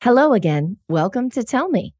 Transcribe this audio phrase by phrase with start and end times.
[0.00, 0.76] Hello again.
[0.88, 1.92] Welcome to Tell Me.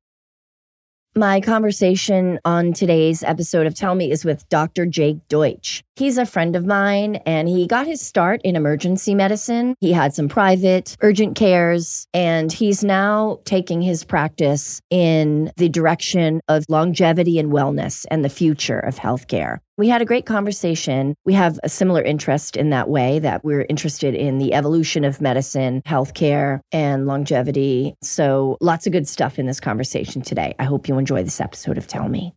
[1.16, 4.86] My conversation on today's episode of Tell Me is with Dr.
[4.86, 5.82] Jake Deutsch.
[5.98, 9.74] He's a friend of mine and he got his start in emergency medicine.
[9.80, 16.40] He had some private urgent cares and he's now taking his practice in the direction
[16.46, 19.58] of longevity and wellness and the future of healthcare.
[19.76, 21.16] We had a great conversation.
[21.24, 25.20] We have a similar interest in that way that we're interested in the evolution of
[25.20, 27.96] medicine, healthcare, and longevity.
[28.02, 30.54] So, lots of good stuff in this conversation today.
[30.60, 32.34] I hope you enjoy this episode of Tell Me.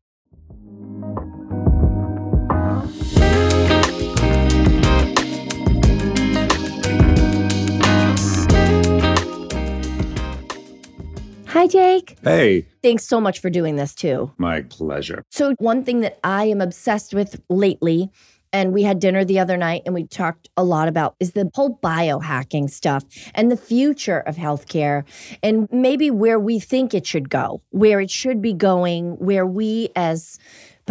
[11.51, 12.17] Hi, Jake.
[12.23, 12.65] Hey.
[12.81, 14.31] Thanks so much for doing this too.
[14.37, 15.25] My pleasure.
[15.31, 18.09] So, one thing that I am obsessed with lately,
[18.53, 21.51] and we had dinner the other night and we talked a lot about, is the
[21.53, 23.03] whole biohacking stuff
[23.35, 25.03] and the future of healthcare
[25.43, 29.89] and maybe where we think it should go, where it should be going, where we
[29.93, 30.39] as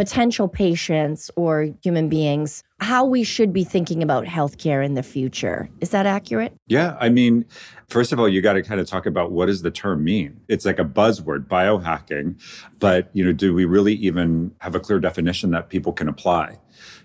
[0.01, 5.69] potential patients or human beings how we should be thinking about healthcare in the future.
[5.83, 6.57] Is that accurate?
[6.69, 6.97] Yeah.
[6.99, 7.45] I mean,
[7.89, 10.41] first of all, you got to kind of talk about what does the term mean?
[10.49, 12.41] It's like a buzzword, biohacking,
[12.79, 16.57] but you know, do we really even have a clear definition that people can apply?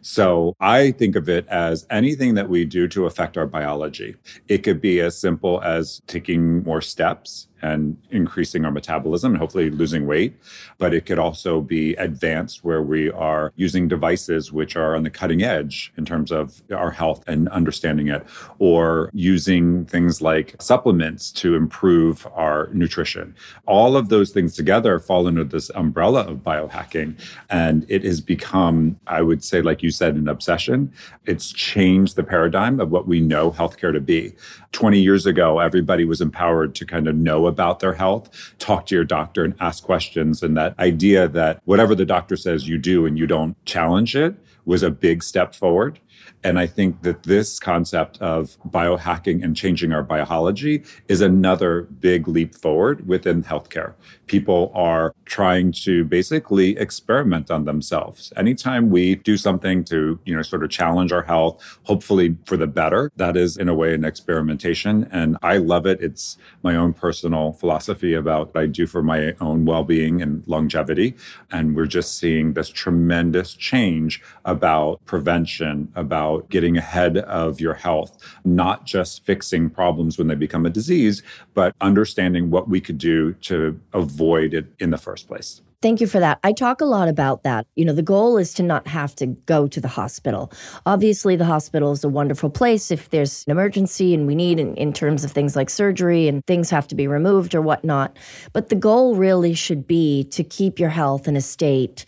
[0.06, 4.16] So I think of it as anything that we do to affect our biology.
[4.48, 9.72] It could be as simple as taking more steps and increasing our metabolism and hopefully
[9.72, 10.38] losing weight.
[10.78, 15.09] But it could also be advanced where we are using devices which are on the
[15.09, 18.23] cutting edge in terms of our health and understanding it,
[18.59, 23.33] or using things like supplements to improve our nutrition.
[23.66, 27.20] All of those things together fall under this umbrella of biohacking.
[27.50, 30.91] And it has become, I would say, like you said, an obsession.
[31.25, 34.33] It's changed the paradigm of what we know healthcare to be.
[34.71, 38.95] 20 years ago, everybody was empowered to kind of know about their health, talk to
[38.95, 40.43] your doctor and ask questions.
[40.43, 44.35] And that idea that whatever the doctor says you do and you don't challenge it
[44.65, 45.99] was a big step forward.
[46.43, 52.27] And I think that this concept of biohacking and changing our biology is another big
[52.27, 53.93] leap forward within healthcare.
[54.27, 58.31] People are trying to basically experiment on themselves.
[58.35, 62.67] Anytime we do something to, you know, sort of challenge our health, hopefully for the
[62.67, 65.08] better, that is in a way an experimentation.
[65.11, 66.02] And I love it.
[66.02, 70.43] It's my own personal philosophy about what I do for my own well being and
[70.47, 71.15] longevity.
[71.52, 76.14] And we're just seeing this tremendous change about prevention, about
[76.49, 81.76] getting ahead of your health, not just fixing problems when they become a disease, but
[81.81, 85.61] understanding what we could do to avoid it in the first place.
[85.81, 86.39] Thank you for that.
[86.43, 87.67] I talk a lot about that.
[87.75, 90.52] You know, the goal is to not have to go to the hospital.
[90.86, 94.75] Obviously, the hospital is a wonderful place if there's an emergency and we need in,
[94.75, 98.17] in terms of things like surgery and things have to be removed or whatnot.
[98.53, 102.05] But the goal really should be to keep your health in a state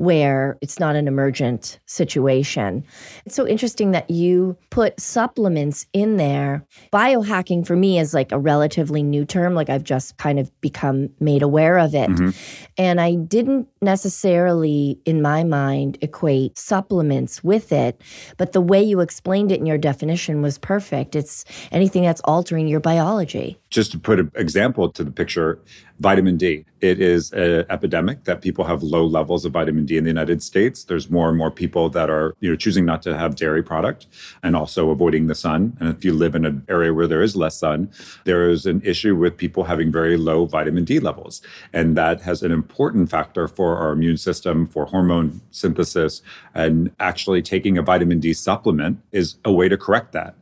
[0.00, 2.82] where it's not an emergent situation.
[3.26, 6.64] It's so interesting that you put supplements in there.
[6.90, 11.10] Biohacking for me is like a relatively new term, like I've just kind of become
[11.20, 12.08] made aware of it.
[12.08, 12.30] Mm-hmm.
[12.78, 18.00] And I didn't necessarily, in my mind, equate supplements with it,
[18.36, 21.16] but the way you explained it in your definition was perfect.
[21.16, 23.58] It's anything that's altering your biology.
[23.70, 25.60] Just to put an example to the picture,
[26.00, 26.64] vitamin D.
[26.80, 30.42] It is an epidemic that people have low levels of vitamin D in the United
[30.42, 30.84] States.
[30.84, 34.06] There's more and more people that are, you know, choosing not to have dairy product
[34.42, 35.76] and also avoiding the sun.
[35.78, 37.90] And if you live in an area where there is less sun,
[38.24, 41.42] there is an issue with people having very low vitamin D levels.
[41.72, 46.22] And that has an important factor for our immune system, for hormone synthesis.
[46.54, 50.34] And actually taking a vitamin D supplement is a way to correct that.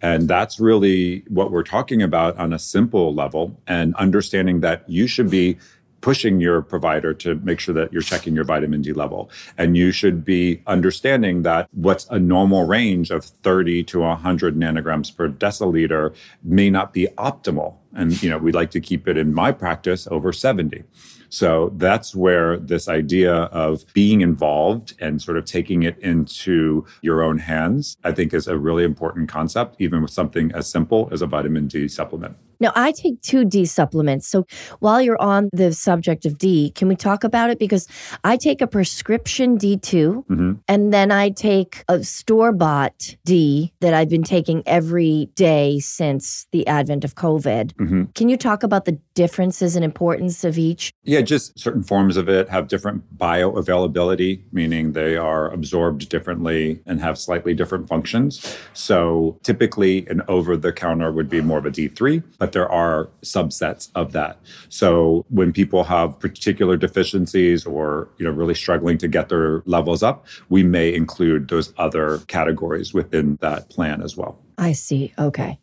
[0.00, 5.06] And that's really what we're talking about on a simple level and understanding that you
[5.06, 5.58] should be
[6.00, 9.30] pushing your provider to make sure that you're checking your vitamin D level.
[9.56, 15.14] And you should be understanding that what's a normal range of 30 to 100 nanograms
[15.14, 16.14] per deciliter
[16.44, 17.74] may not be optimal.
[17.94, 20.84] And, you know, we like to keep it in my practice over 70.
[21.28, 27.22] So that's where this idea of being involved and sort of taking it into your
[27.22, 31.22] own hands, I think is a really important concept, even with something as simple as
[31.22, 32.36] a vitamin D supplement.
[32.60, 34.26] Now, I take two D supplements.
[34.26, 34.46] So
[34.80, 37.58] while you're on the subject of D, can we talk about it?
[37.58, 37.86] Because
[38.24, 40.52] I take a prescription D2 mm-hmm.
[40.66, 46.46] and then I take a store bought D that I've been taking every day since
[46.52, 47.74] the advent of COVID.
[47.74, 48.04] Mm-hmm.
[48.14, 50.92] Can you talk about the differences and importance of each?
[51.04, 57.00] Yeah, just certain forms of it have different bioavailability, meaning they are absorbed differently and
[57.00, 58.56] have slightly different functions.
[58.74, 63.08] So typically, an over the counter would be more of a D3, but there are
[63.22, 64.38] subsets of that.
[64.68, 70.02] So when people have particular deficiencies or you know really struggling to get their levels
[70.02, 74.38] up, we may include those other categories within that plan as well.
[74.58, 75.12] I see.
[75.18, 75.60] Okay.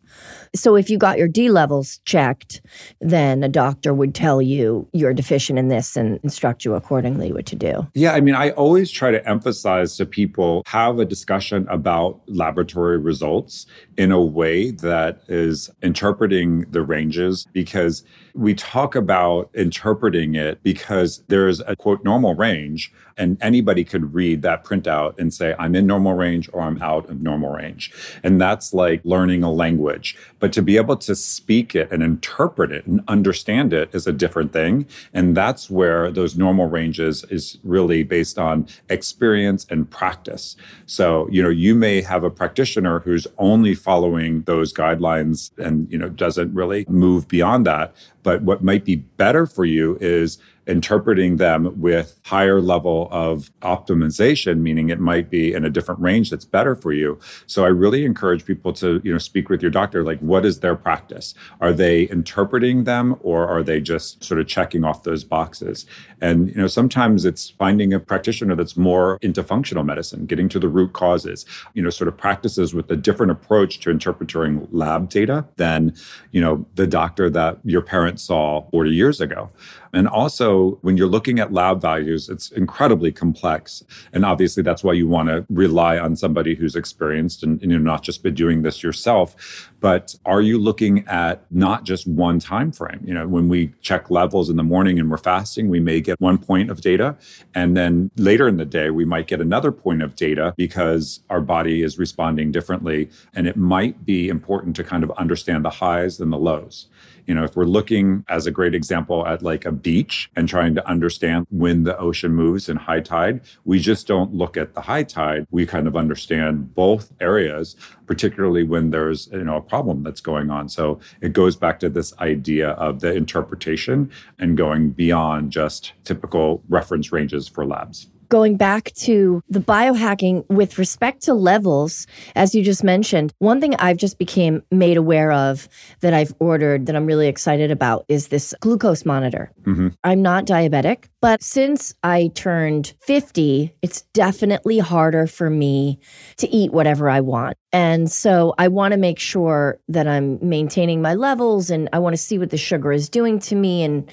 [0.54, 2.60] So if you got your D levels checked,
[3.00, 7.46] then a doctor would tell you you're deficient in this and instruct you accordingly what
[7.46, 7.86] to do.
[7.94, 12.98] Yeah, I mean, I always try to emphasize to people have a discussion about laboratory
[12.98, 13.66] results
[13.96, 18.04] in a way that is interpreting the ranges because
[18.36, 24.42] we talk about interpreting it because there's a quote normal range and anybody could read
[24.42, 27.92] that printout and say I'm in normal range or I'm out of normal range.
[28.22, 30.16] And that's like learning a language.
[30.38, 34.12] But to be able to speak it and interpret it and understand it is a
[34.12, 34.86] different thing.
[35.14, 40.56] And that's where those normal ranges is really based on experience and practice.
[40.84, 45.96] So, you know, you may have a practitioner who's only following those guidelines and, you
[45.96, 47.94] know, doesn't really move beyond that.
[48.26, 54.58] But what might be better for you is interpreting them with higher level of optimization
[54.58, 57.18] meaning it might be in a different range that's better for you.
[57.46, 60.60] So i really encourage people to you know speak with your doctor like what is
[60.60, 61.34] their practice?
[61.60, 65.86] Are they interpreting them or are they just sort of checking off those boxes?
[66.20, 70.58] And you know sometimes it's finding a practitioner that's more into functional medicine getting to
[70.58, 75.08] the root causes you know sort of practices with a different approach to interpreting lab
[75.08, 75.94] data than
[76.32, 79.50] you know the doctor that your parents saw 40 years ago.
[79.92, 83.82] And also, when you're looking at lab values, it's incredibly complex.
[84.12, 87.80] And obviously, that's why you want to rely on somebody who's experienced and, and you're
[87.80, 89.70] not just been doing this yourself.
[89.80, 93.00] But are you looking at not just one time frame?
[93.04, 96.20] You know, when we check levels in the morning and we're fasting, we may get
[96.20, 97.16] one point of data.
[97.54, 101.40] And then later in the day, we might get another point of data because our
[101.40, 103.10] body is responding differently.
[103.34, 106.88] And it might be important to kind of understand the highs and the lows.
[107.26, 110.74] You know, if we're looking as a great example at like a beach and trying
[110.76, 114.80] to understand when the ocean moves in high tide, we just don't look at the
[114.80, 115.46] high tide.
[115.50, 117.76] We kind of understand both areas,
[118.06, 120.68] particularly when there's, you know, a problem that's going on.
[120.68, 126.62] So it goes back to this idea of the interpretation and going beyond just typical
[126.68, 132.62] reference ranges for labs going back to the biohacking with respect to levels, as you
[132.62, 135.68] just mentioned, one thing I've just became made aware of
[136.00, 139.52] that I've ordered that I'm really excited about is this glucose monitor.
[139.64, 139.88] Mm-hmm.
[140.04, 145.98] I'm not diabetic, but since I turned 50, it's definitely harder for me
[146.36, 147.56] to eat whatever I want.
[147.72, 152.14] And so I want to make sure that I'm maintaining my levels and I want
[152.14, 154.10] to see what the sugar is doing to me and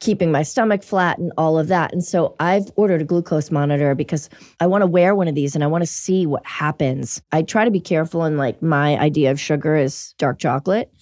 [0.00, 1.92] keeping my stomach flat and all of that.
[1.92, 5.54] And so I've ordered a glucose monitor because I want to wear one of these
[5.54, 7.22] and I want to see what happens.
[7.32, 10.92] I try to be careful and like my idea of sugar is dark chocolate.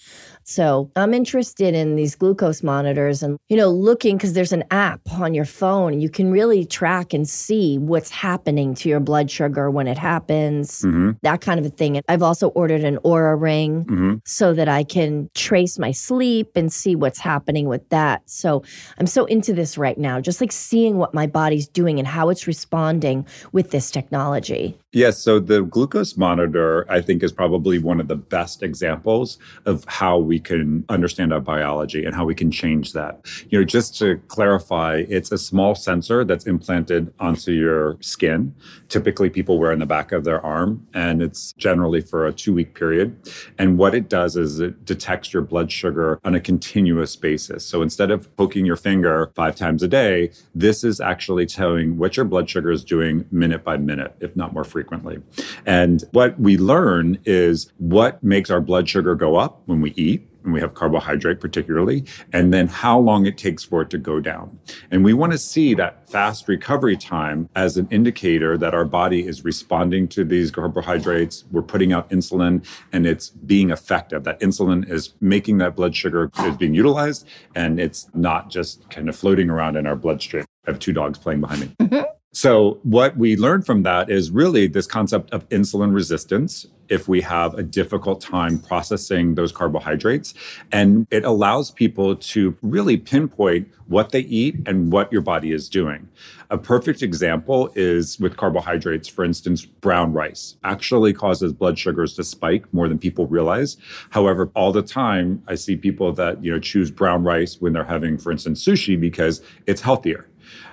[0.49, 5.01] So I'm interested in these glucose monitors and, you know, looking because there's an app
[5.13, 9.71] on your phone you can really track and see what's happening to your blood sugar
[9.71, 11.11] when it happens, mm-hmm.
[11.21, 12.01] that kind of a thing.
[12.09, 14.15] I've also ordered an Oura ring mm-hmm.
[14.25, 18.23] so that I can trace my sleep and see what's happening with that.
[18.25, 18.63] So
[18.97, 22.31] I'm so into this right now, just like seeing what my body's doing and how
[22.31, 24.79] it's responding with this technology.
[24.93, 25.19] Yes.
[25.19, 30.17] So the glucose monitor, I think, is probably one of the best examples of how
[30.17, 33.25] we can understand our biology and how we can change that.
[33.51, 38.55] You know, just to clarify, it's a small sensor that's implanted onto your skin.
[38.89, 42.53] Typically, people wear in the back of their arm, and it's generally for a two
[42.53, 43.17] week period.
[43.59, 47.65] And what it does is it detects your blood sugar on a continuous basis.
[47.65, 52.17] So instead of poking your finger five times a day, this is actually telling what
[52.17, 55.19] your blood sugar is doing minute by minute, if not more frequently.
[55.67, 60.28] And what we learn is what makes our blood sugar go up when we eat
[60.45, 64.21] and we have carbohydrate particularly, and then how long it takes for it to go
[64.21, 64.59] down.
[64.91, 69.27] And we want to see that fast recovery time as an indicator that our body
[69.27, 71.45] is responding to these carbohydrates.
[71.51, 74.25] We're putting out insulin and it's being effective.
[74.25, 79.09] That insulin is making that blood sugar is being utilized and it's not just kind
[79.09, 80.45] of floating around in our bloodstream.
[80.67, 82.03] I have two dogs playing behind me.
[82.39, 87.21] So, what we learned from that is really this concept of insulin resistance if we
[87.21, 90.35] have a difficult time processing those carbohydrates.
[90.71, 95.69] And it allows people to really pinpoint what they eat and what your body is
[95.69, 96.09] doing.
[96.51, 102.23] A perfect example is with carbohydrates, for instance, brown rice actually causes blood sugars to
[102.23, 103.79] spike more than people realize.
[104.11, 107.83] However, all the time I see people that, you know, choose brown rice when they're
[107.83, 110.29] having, for instance, sushi because it's healthier.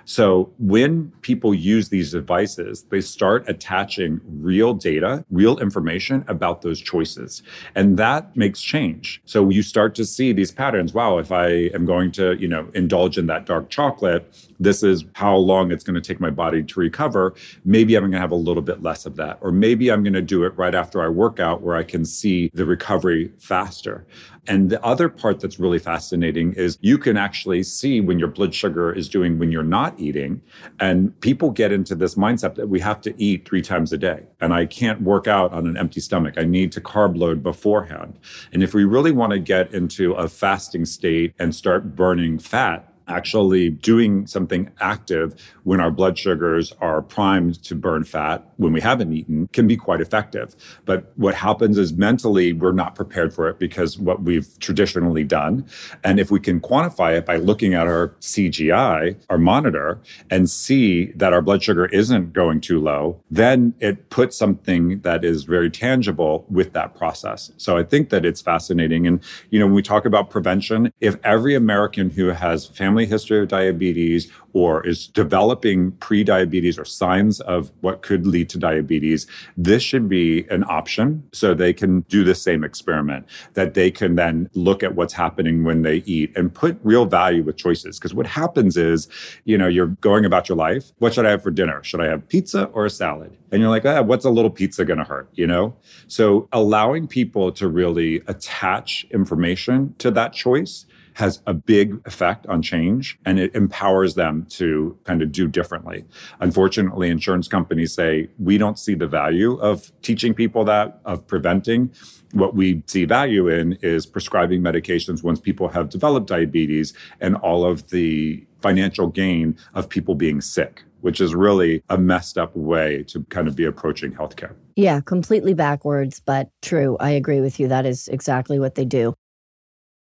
[0.05, 6.79] So when people use these devices, they start attaching real data, real information about those
[6.79, 7.41] choices.
[7.73, 9.21] And that makes change.
[9.25, 10.93] So you start to see these patterns.
[10.93, 15.03] Wow, if I am going to, you know, indulge in that dark chocolate, this is
[15.13, 17.33] how long it's going to take my body to recover.
[17.65, 19.39] Maybe I'm going to have a little bit less of that.
[19.41, 22.05] Or maybe I'm going to do it right after I work out where I can
[22.05, 24.05] see the recovery faster.
[24.47, 28.53] And the other part that's really fascinating is you can actually see when your blood
[28.53, 30.41] sugar is doing when you're not eating.
[30.79, 34.23] And people get into this mindset that we have to eat three times a day.
[34.41, 36.35] And I can't work out on an empty stomach.
[36.37, 38.19] I need to carb load beforehand.
[38.51, 42.94] And if we really want to get into a fasting state and start burning fat,
[43.07, 48.81] actually doing something active when our blood sugars are primed to burn fat when we
[48.81, 50.55] haven't eaten can be quite effective.
[50.85, 55.65] But what happens is mentally we're not prepared for it because what we've traditionally done.
[56.03, 61.11] And if we can quantify it by looking at our CGI, our monitor, and see
[61.13, 65.69] that our blood sugar isn't going too low, then it puts something that is very
[65.69, 67.51] tangible with that process.
[67.57, 69.07] So I think that it's fascinating.
[69.07, 73.05] And, you know, when we talk about prevention, if every American who has family family
[73.05, 79.27] history of diabetes or is developing pre-diabetes or signs of what could lead to diabetes,
[79.57, 84.15] this should be an option so they can do the same experiment, that they can
[84.15, 87.99] then look at what's happening when they eat and put real value with choices.
[87.99, 89.09] Because what happens is,
[89.43, 90.93] you know, you're going about your life.
[90.99, 91.83] What should I have for dinner?
[91.83, 93.35] Should I have pizza or a salad?
[93.51, 95.27] And you're like, ah, what's a little pizza going to hurt?
[95.33, 95.75] You know?
[96.07, 100.85] So allowing people to really attach information to that choice
[101.15, 106.03] has a big effect on change and it empowers them to kind of do differently.
[106.41, 111.91] Unfortunately, insurance companies say we don't see the value of teaching people that, of preventing.
[112.33, 117.65] What we see value in is prescribing medications once people have developed diabetes and all
[117.65, 123.03] of the financial gain of people being sick which is really a messed up way
[123.03, 124.55] to kind of be approaching healthcare.
[124.75, 126.97] Yeah, completely backwards, but true.
[126.99, 127.67] I agree with you.
[127.67, 129.13] That is exactly what they do.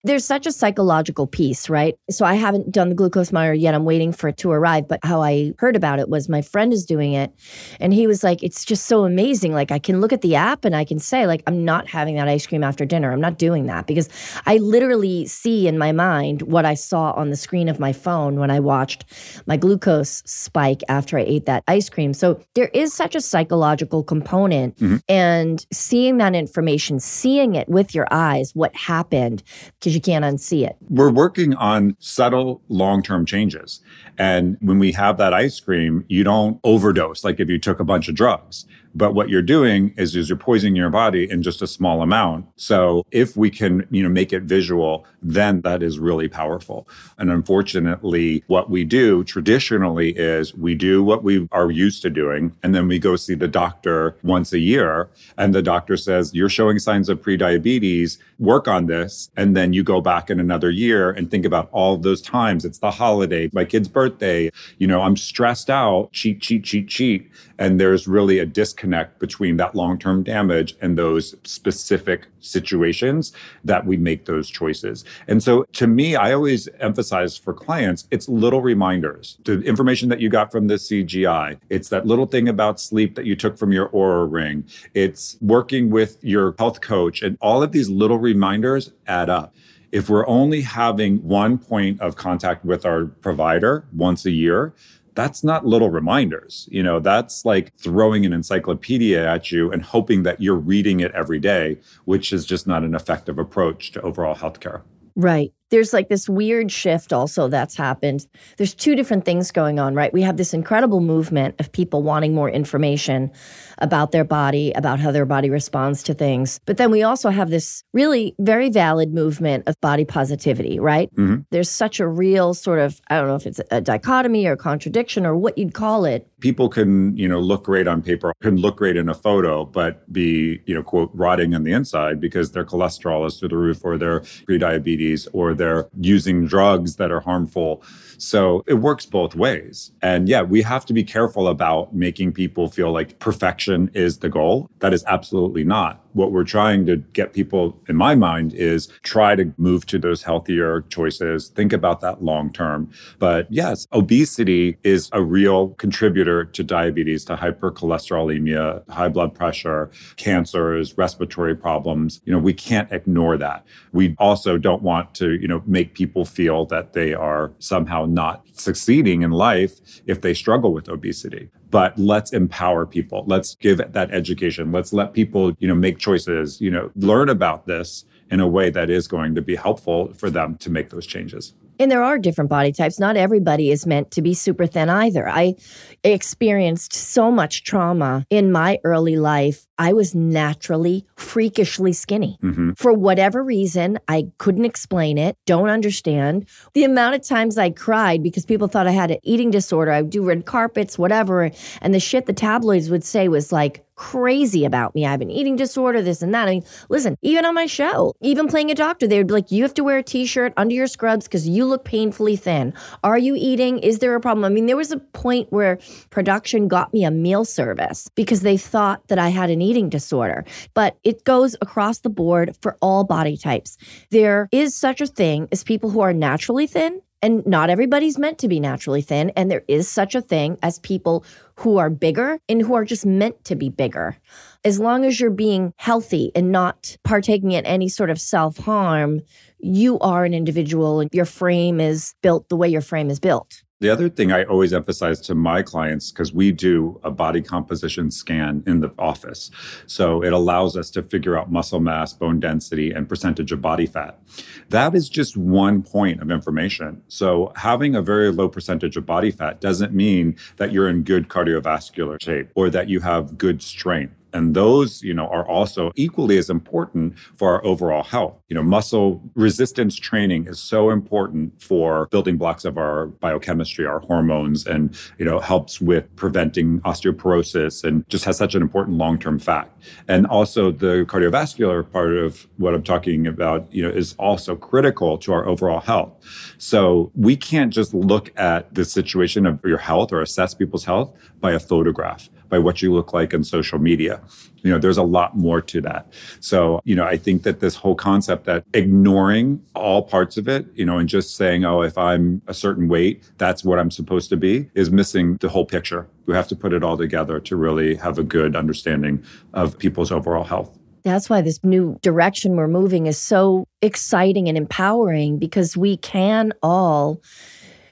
[0.04, 1.94] There's such a psychological piece, right?
[2.10, 3.74] So I haven't done the glucose monitor yet.
[3.74, 4.88] I'm waiting for it to arrive.
[4.88, 7.32] But how I heard about it was my friend is doing it.
[7.78, 9.54] And he was like, it's just so amazing.
[9.54, 12.16] Like I can look at the app and I can say, like, I'm not having
[12.16, 13.12] that ice cream after dinner.
[13.12, 14.08] I'm not doing that because
[14.44, 18.40] I literally see in my mind what I saw on the screen of my phone
[18.40, 19.04] when I watched
[19.46, 22.12] my glucose spike after I ate that ice cream.
[22.12, 24.76] So there is such a psychological component.
[24.78, 24.96] Mm-hmm.
[25.08, 29.44] And seeing that information, seeing it with your eyes, what happened,
[29.78, 30.76] because you can't unsee it.
[30.88, 33.80] We're working on subtle long term changes.
[34.18, 37.84] And when we have that ice cream, you don't overdose like if you took a
[37.84, 38.66] bunch of drugs.
[38.94, 42.46] But what you're doing is, is you're poisoning your body in just a small amount.
[42.56, 46.86] So if we can, you know, make it visual, then that is really powerful.
[47.18, 52.54] And unfortunately, what we do traditionally is we do what we are used to doing,
[52.62, 55.08] and then we go see the doctor once a year.
[55.38, 59.30] And the doctor says, You're showing signs of prediabetes, work on this.
[59.36, 62.64] And then you go back in another year and think about all those times.
[62.64, 67.30] It's the holiday, my kid's birthday, you know, I'm stressed out, cheat, cheat, cheat, cheat.
[67.58, 68.81] And there's really a disconnect
[69.18, 73.32] between that long term damage and those specific situations
[73.64, 75.04] that we make those choices.
[75.28, 79.38] And so to me, I always emphasize for clients, it's little reminders.
[79.44, 83.26] The information that you got from the CGI, it's that little thing about sleep that
[83.26, 87.72] you took from your Oura ring, it's working with your health coach, and all of
[87.72, 89.54] these little reminders add up
[89.92, 94.72] if we're only having one point of contact with our provider once a year,
[95.14, 96.68] that's not little reminders.
[96.70, 101.12] You know, that's like throwing an encyclopedia at you and hoping that you're reading it
[101.12, 104.82] every day, which is just not an effective approach to overall healthcare.
[105.14, 105.52] Right.
[105.72, 108.26] There's like this weird shift also that's happened.
[108.58, 110.12] There's two different things going on, right?
[110.12, 113.30] We have this incredible movement of people wanting more information
[113.78, 116.60] about their body, about how their body responds to things.
[116.66, 121.12] But then we also have this really very valid movement of body positivity, right?
[121.14, 121.40] Mm-hmm.
[121.50, 125.24] There's such a real sort of, I don't know if it's a dichotomy or contradiction
[125.24, 126.28] or what you'd call it.
[126.40, 130.10] People can, you know, look great on paper, can look great in a photo, but
[130.12, 133.80] be, you know, quote, rotting on the inside because their cholesterol is through the roof
[133.84, 137.84] or their pre-diabetes or they're using drugs that are harmful.
[138.22, 139.90] So it works both ways.
[140.00, 144.28] And yeah, we have to be careful about making people feel like perfection is the
[144.28, 144.70] goal.
[144.78, 145.98] That is absolutely not.
[146.12, 150.22] What we're trying to get people, in my mind, is try to move to those
[150.22, 152.90] healthier choices, think about that long term.
[153.18, 160.96] But yes, obesity is a real contributor to diabetes, to hypercholesterolemia, high blood pressure, cancers,
[160.98, 162.20] respiratory problems.
[162.24, 163.64] You know, we can't ignore that.
[163.92, 168.46] We also don't want to, you know, make people feel that they are somehow not
[168.52, 174.10] succeeding in life if they struggle with obesity but let's empower people let's give that
[174.10, 178.48] education let's let people you know make choices you know learn about this in a
[178.48, 182.04] way that is going to be helpful for them to make those changes and there
[182.04, 183.00] are different body types.
[183.00, 185.28] Not everybody is meant to be super thin either.
[185.28, 185.56] I
[186.04, 189.66] experienced so much trauma in my early life.
[189.82, 192.38] I was naturally freakishly skinny.
[192.40, 192.74] Mm-hmm.
[192.74, 196.46] For whatever reason, I couldn't explain it, don't understand.
[196.74, 200.02] The amount of times I cried because people thought I had an eating disorder, I
[200.02, 201.50] would do red carpets, whatever.
[201.80, 205.06] And the shit the tabloids would say was like, crazy about me.
[205.06, 206.48] I have an eating disorder, this and that.
[206.48, 209.52] I mean, listen, even on my show, even playing a doctor, they would be like,
[209.52, 212.74] you have to wear a t shirt under your scrubs because you look painfully thin.
[213.04, 213.78] Are you eating?
[213.78, 214.44] Is there a problem?
[214.44, 215.78] I mean, there was a point where
[216.10, 220.44] production got me a meal service because they thought that I had an eating disorder.
[220.74, 223.76] But it goes across the board for all body types.
[224.10, 228.38] There is such a thing as people who are naturally thin and not everybody's meant
[228.38, 229.30] to be naturally thin.
[229.30, 231.24] And there is such a thing as people
[231.56, 234.16] who are bigger and who are just meant to be bigger.
[234.64, 239.20] As long as you're being healthy and not partaking in any sort of self harm,
[239.60, 243.61] you are an individual and your frame is built the way your frame is built.
[243.82, 248.12] The other thing I always emphasize to my clients, because we do a body composition
[248.12, 249.50] scan in the office.
[249.86, 253.86] So it allows us to figure out muscle mass, bone density, and percentage of body
[253.86, 254.20] fat.
[254.68, 257.02] That is just one point of information.
[257.08, 261.28] So having a very low percentage of body fat doesn't mean that you're in good
[261.28, 266.38] cardiovascular shape or that you have good strength and those, you know, are also equally
[266.38, 268.38] as important for our overall health.
[268.48, 274.00] You know, muscle resistance training is so important for building blocks of our biochemistry, our
[274.00, 279.38] hormones, and, you know, helps with preventing osteoporosis and just has such an important long-term
[279.38, 279.82] fact.
[280.08, 285.18] And also the cardiovascular part of what I'm talking about, you know, is also critical
[285.18, 286.12] to our overall health.
[286.58, 291.14] So we can't just look at the situation of your health or assess people's health
[291.40, 294.20] by a photograph by what you look like in social media.
[294.58, 296.12] You know, there's a lot more to that.
[296.40, 300.66] So, you know, I think that this whole concept that ignoring all parts of it,
[300.74, 304.28] you know, and just saying, oh, if I'm a certain weight, that's what I'm supposed
[304.28, 306.06] to be, is missing the whole picture.
[306.26, 310.12] We have to put it all together to really have a good understanding of people's
[310.12, 310.78] overall health.
[311.04, 316.52] That's why this new direction we're moving is so exciting and empowering because we can
[316.62, 317.22] all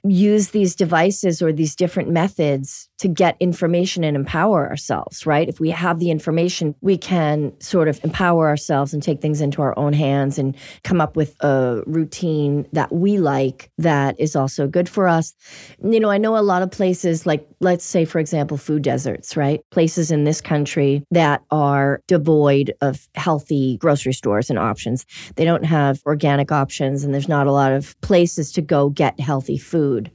[0.04, 5.48] use these devices or these different methods to get information and empower ourselves, right?
[5.48, 9.62] If we have the information, we can sort of empower ourselves and take things into
[9.62, 14.68] our own hands and come up with a routine that we like that is also
[14.68, 15.34] good for us.
[15.82, 19.34] You know, I know a lot of places, like let's say, for example, food deserts,
[19.34, 19.62] right?
[19.70, 25.06] Places in this country that are devoid of healthy grocery stores and options.
[25.36, 29.18] They don't have organic options, and there's not a lot of places to go get
[29.18, 30.10] healthy food.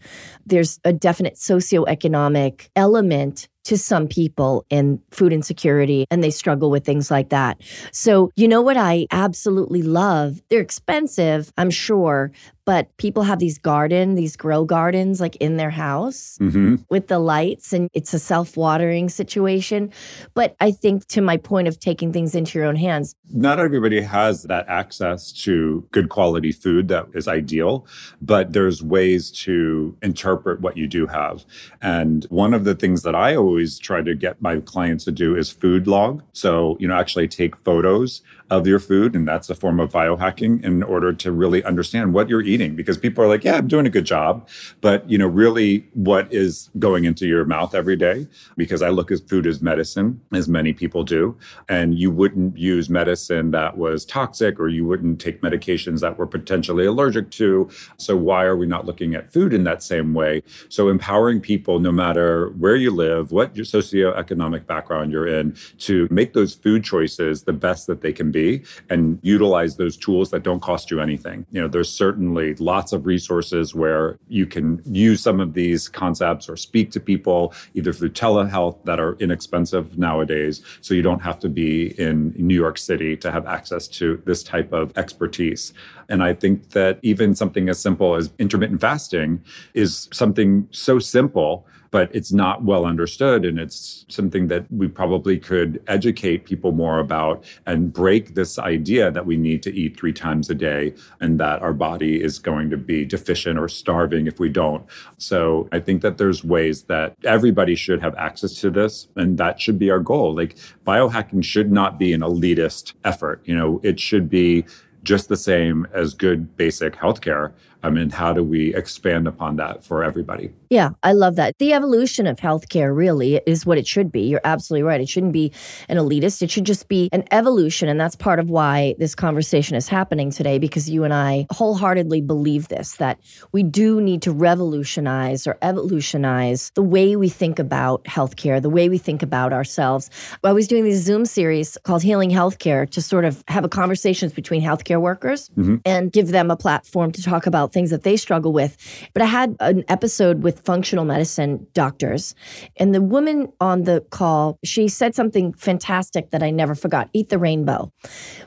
[0.46, 6.86] There's a definite socioeconomic element to some people in food insecurity and they struggle with
[6.86, 7.62] things like that.
[7.92, 10.42] So, you know what I absolutely love?
[10.50, 12.32] They're expensive, I'm sure,
[12.66, 16.76] but people have these garden, these grow gardens like in their house mm-hmm.
[16.90, 19.92] with the lights, and it's a self watering situation.
[20.34, 24.02] But I think to my point of taking things into your own hands, not everybody
[24.02, 27.86] has that access to good quality food that is ideal,
[28.22, 31.46] but there's ways to interpret what you do have.
[31.82, 35.36] And one of the things that I always try to get my clients to do
[35.36, 36.22] is food log.
[36.34, 39.16] So, you know, actually take photos of your food.
[39.16, 42.76] And that's a form of biohacking in order to really understand what you're eating.
[42.76, 44.48] Because people are like, yeah, I'm doing a good job.
[44.82, 48.28] But, you know, really what is going into your mouth every day?
[48.56, 51.38] Because I look at food as medicine, as many people do.
[51.70, 56.28] And you wouldn't use medicine that was toxic or you wouldn't take medications that were
[56.28, 57.70] potentially allergic to.
[57.98, 60.44] So why are we not looking at food in that same way?
[60.70, 66.08] So empowering people, no matter where you live, what your socioeconomic background you're in, to
[66.12, 70.44] make those food choices the best that they can be and utilize those tools that
[70.44, 71.46] don't cost you anything.
[71.52, 76.50] You know, there's certainly lots of resources where you can use some of these concepts
[76.50, 80.62] or speak to people either through telehealth that are inexpensive nowadays.
[80.82, 84.44] So you don't have to be in New York City to have access to this
[84.44, 85.74] type of expertise.
[86.10, 89.44] And I think that even something as simple as intermittent fasting
[89.74, 93.46] is something so simple but it's not well understood.
[93.46, 99.10] And it's something that we probably could educate people more about and break this idea
[99.12, 102.70] that we need to eat three times a day and that our body is going
[102.70, 104.86] to be deficient or starving if we don't.
[105.20, 109.08] So I think that there's ways that everybody should have access to this.
[109.16, 110.36] And that should be our goal.
[110.36, 113.42] Like biohacking should not be an elitist effort.
[113.46, 114.66] You know, it should be
[115.06, 117.54] just the same as good basic healthcare.
[117.86, 120.52] I mean, how do we expand upon that for everybody?
[120.72, 121.54] Yeah, I love that.
[121.60, 124.22] The evolution of healthcare really is what it should be.
[124.22, 125.00] You're absolutely right.
[125.00, 125.52] It shouldn't be
[125.88, 127.88] an elitist, it should just be an evolution.
[127.88, 132.22] And that's part of why this conversation is happening today, because you and I wholeheartedly
[132.22, 133.20] believe this that
[133.52, 138.90] we do need to revolutionize or evolutionize the way we think about healthcare, the way
[138.90, 140.10] we think about ourselves.
[140.44, 144.34] I was doing this Zoom series called Healing Healthcare to sort of have a conversations
[144.34, 145.76] between healthcare workers mm-hmm.
[145.86, 148.76] and give them a platform to talk about things that they struggle with.
[149.14, 152.34] But I had an episode with functional medicine doctors,
[152.78, 157.30] and the woman on the call, she said something fantastic that I never forgot eat
[157.30, 157.92] the rainbow,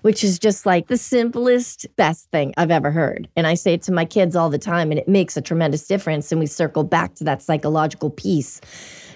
[0.03, 3.29] which is just like the simplest, best thing I've ever heard.
[3.37, 5.87] And I say it to my kids all the time, and it makes a tremendous
[5.87, 6.33] difference.
[6.33, 8.61] And we circle back to that psychological piece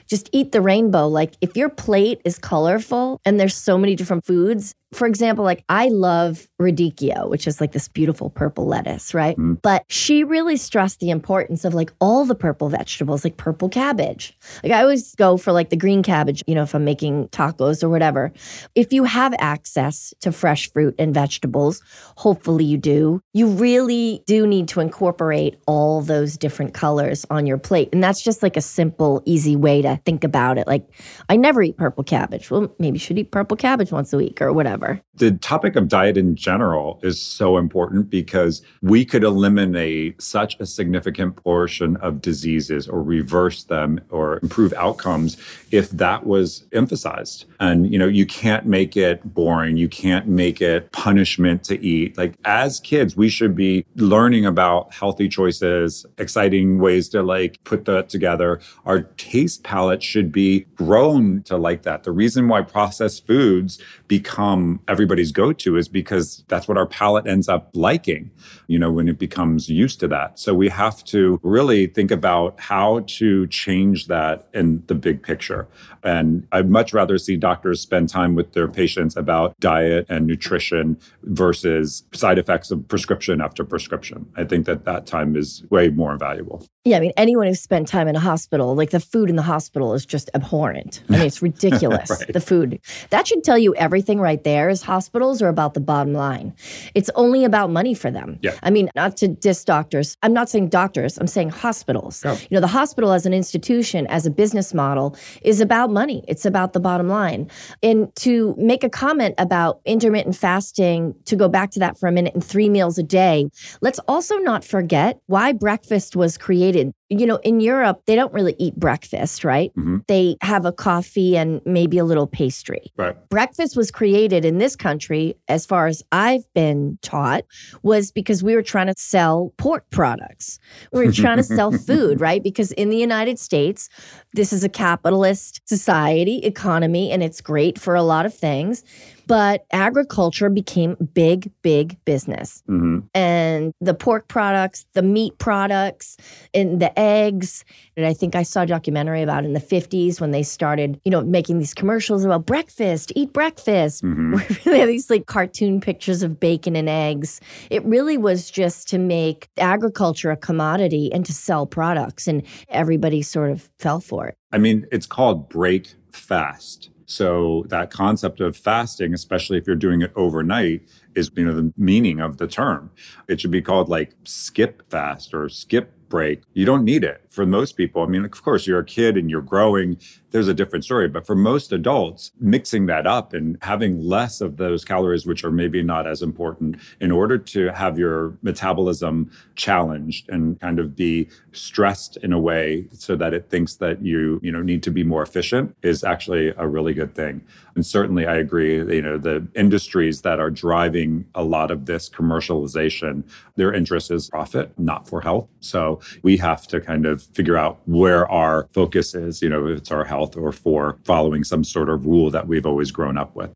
[0.08, 1.08] just eat the rainbow.
[1.08, 5.64] Like if your plate is colorful and there's so many different foods, for example, like
[5.68, 9.36] I love radicchio, which is like this beautiful purple lettuce, right?
[9.36, 9.60] Mm.
[9.62, 14.36] But she really stressed the importance of like all the purple vegetables, like purple cabbage.
[14.62, 17.82] Like I always go for like the green cabbage, you know, if I'm making tacos
[17.82, 18.32] or whatever.
[18.74, 21.82] If you have access to fresh fruit and vegetables,
[22.16, 27.58] hopefully you do, you really do need to incorporate all those different colors on your
[27.58, 27.88] plate.
[27.92, 30.66] And that's just like a simple, easy way to think about it.
[30.66, 30.86] Like
[31.30, 32.50] I never eat purple cabbage.
[32.50, 35.02] Well, maybe you should eat purple cabbage once a week or whatever whatever.
[35.14, 40.66] The topic of diet in general is so important because we could eliminate such a
[40.66, 45.36] significant portion of diseases or reverse them or improve outcomes
[45.70, 47.44] if that was emphasized.
[47.60, 52.16] And you know, you can't make it boring, you can't make it punishment to eat.
[52.16, 57.84] Like as kids, we should be learning about healthy choices, exciting ways to like put
[57.84, 58.60] that together.
[58.86, 62.02] Our taste palette should be grown to like that.
[62.04, 63.78] The reason why processed foods
[64.12, 68.30] become everybody's go to is because that's what our palate ends up liking,
[68.66, 70.38] you know, when it becomes used to that.
[70.38, 75.66] So we have to really think about how to change that in the big picture.
[76.02, 80.98] And I'd much rather see doctors spend time with their patients about diet and nutrition
[81.22, 84.30] versus side effects of prescription after prescription.
[84.36, 86.66] I think that that time is way more valuable.
[86.84, 89.42] Yeah, I mean, anyone who's spent time in a hospital, like the food in the
[89.42, 91.02] hospital is just abhorrent.
[91.08, 92.10] I mean, it's ridiculous.
[92.10, 92.32] right.
[92.32, 92.80] The food.
[93.10, 96.54] That should tell you everything right there is hospitals are about the bottom line.
[96.94, 98.38] It's only about money for them.
[98.42, 98.54] Yeah.
[98.62, 100.16] I mean, not to diss doctors.
[100.22, 102.22] I'm not saying doctors, I'm saying hospitals.
[102.24, 102.32] Oh.
[102.32, 106.24] You know, the hospital as an institution, as a business model, is about money.
[106.28, 107.50] It's about the bottom line.
[107.82, 112.12] And to make a comment about intermittent fasting, to go back to that for a
[112.12, 113.48] minute, and three meals a day,
[113.80, 118.56] let's also not forget why breakfast was created you know, in Europe, they don't really
[118.58, 119.70] eat breakfast, right?
[119.76, 119.98] Mm-hmm.
[120.08, 122.90] They have a coffee and maybe a little pastry.
[122.96, 123.16] Right.
[123.28, 127.44] Breakfast was created in this country, as far as I've been taught,
[127.82, 130.58] was because we were trying to sell pork products.
[130.92, 132.42] We were trying to sell food, right?
[132.42, 133.88] Because in the United States,
[134.32, 138.84] this is a capitalist society, economy, and it's great for a lot of things.
[139.26, 142.62] But agriculture became big, big business.
[142.68, 143.00] Mm-hmm.
[143.14, 146.16] And the pork products, the meat products,
[146.54, 147.64] and the eggs.
[147.96, 151.10] And I think I saw a documentary about in the 50s when they started, you
[151.10, 154.02] know, making these commercials about breakfast, eat breakfast.
[154.02, 154.36] Mm-hmm.
[154.70, 157.40] they have these like cartoon pictures of bacon and eggs.
[157.70, 162.26] It really was just to make agriculture a commodity and to sell products.
[162.26, 164.36] And everybody sort of fell for it.
[164.52, 166.90] I mean, it's called break fast.
[167.06, 170.82] So, that concept of fasting, especially if you're doing it overnight,
[171.14, 172.90] is you know the meaning of the term.
[173.28, 176.42] It should be called like skip fast or skip break.
[176.52, 178.02] You don't need it for most people.
[178.02, 179.98] I mean, of course, you're a kid and you're growing.
[180.32, 181.08] There's a different story.
[181.08, 185.50] But for most adults, mixing that up and having less of those calories, which are
[185.50, 191.28] maybe not as important, in order to have your metabolism challenged and kind of be
[191.52, 195.04] stressed in a way so that it thinks that you, you know, need to be
[195.04, 197.42] more efficient is actually a really good thing.
[197.74, 202.08] And certainly I agree, you know, the industries that are driving a lot of this
[202.08, 203.24] commercialization,
[203.56, 205.48] their interest is profit, not for health.
[205.60, 209.78] So we have to kind of figure out where our focus is, you know, if
[209.78, 213.34] it's our health or for following some sort of rule that we've always grown up
[213.34, 213.52] with.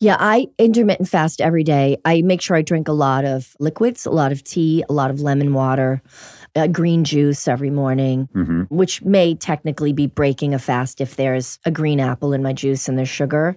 [0.00, 1.96] Yeah, I intermittent fast every day.
[2.04, 5.10] I make sure I drink a lot of liquids, a lot of tea, a lot
[5.10, 6.00] of lemon water,
[6.54, 8.62] uh, green juice every morning, mm-hmm.
[8.68, 12.88] which may technically be breaking a fast if there's a green apple in my juice
[12.88, 13.56] and there's sugar.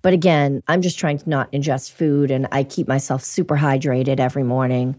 [0.00, 4.20] But again, I'm just trying to not ingest food and I keep myself super hydrated
[4.20, 4.94] every morning.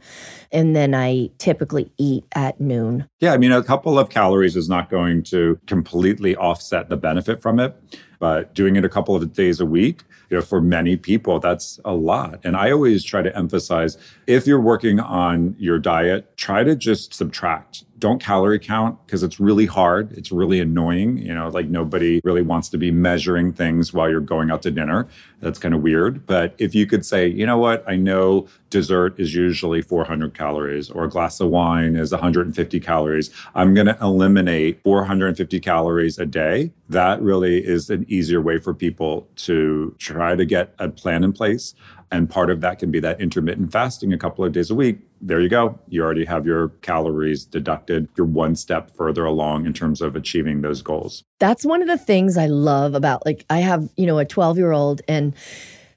[0.51, 3.07] And then I typically eat at noon.
[3.19, 7.41] Yeah, I mean, a couple of calories is not going to completely offset the benefit
[7.41, 7.75] from it,
[8.19, 11.77] but doing it a couple of days a week you know, for many people, that's
[11.83, 12.39] a lot.
[12.45, 17.13] And I always try to emphasize if you're working on your diet, try to just
[17.13, 20.11] subtract don't calorie count because it's really hard.
[20.17, 21.19] It's really annoying.
[21.19, 24.71] You know, like nobody really wants to be measuring things while you're going out to
[24.71, 25.07] dinner.
[25.39, 26.25] That's kind of weird.
[26.25, 30.89] But if you could say, you know what, I know dessert is usually 400 calories
[30.89, 33.29] or a glass of wine is 150 calories.
[33.53, 36.71] I'm going to eliminate 450 calories a day.
[36.89, 41.33] That really is an easier way for people to try to get a plan in
[41.33, 41.75] place.
[42.11, 44.99] And part of that can be that intermittent fasting a couple of days a week.
[45.23, 45.79] There you go.
[45.87, 48.09] You already have your calories deducted.
[48.17, 51.23] You're one step further along in terms of achieving those goals.
[51.39, 54.57] That's one of the things I love about like I have, you know, a 12
[54.57, 55.35] year old and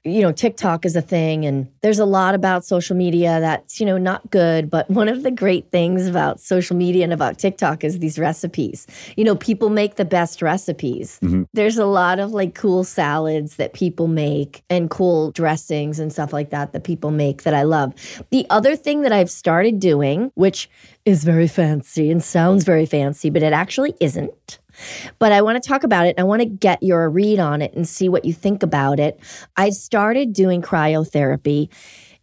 [0.05, 3.85] you know, TikTok is a thing and there's a lot about social media that's, you
[3.87, 4.69] know, not good.
[4.69, 8.85] But one of the great things about social media and about TikTok is these recipes.
[9.17, 11.19] You know, people make the best recipes.
[11.23, 11.43] Mm-hmm.
[11.53, 16.31] There's a lot of like cool salads that people make and cool dressings and stuff
[16.31, 17.93] like that that people make that I love.
[18.29, 20.69] The other thing that I've started doing, which
[21.05, 24.59] is very fancy and sounds very fancy, but it actually isn't
[25.19, 26.19] but I want to talk about it.
[26.19, 29.19] I want to get your read on it and see what you think about it.
[29.57, 31.69] I started doing cryotherapy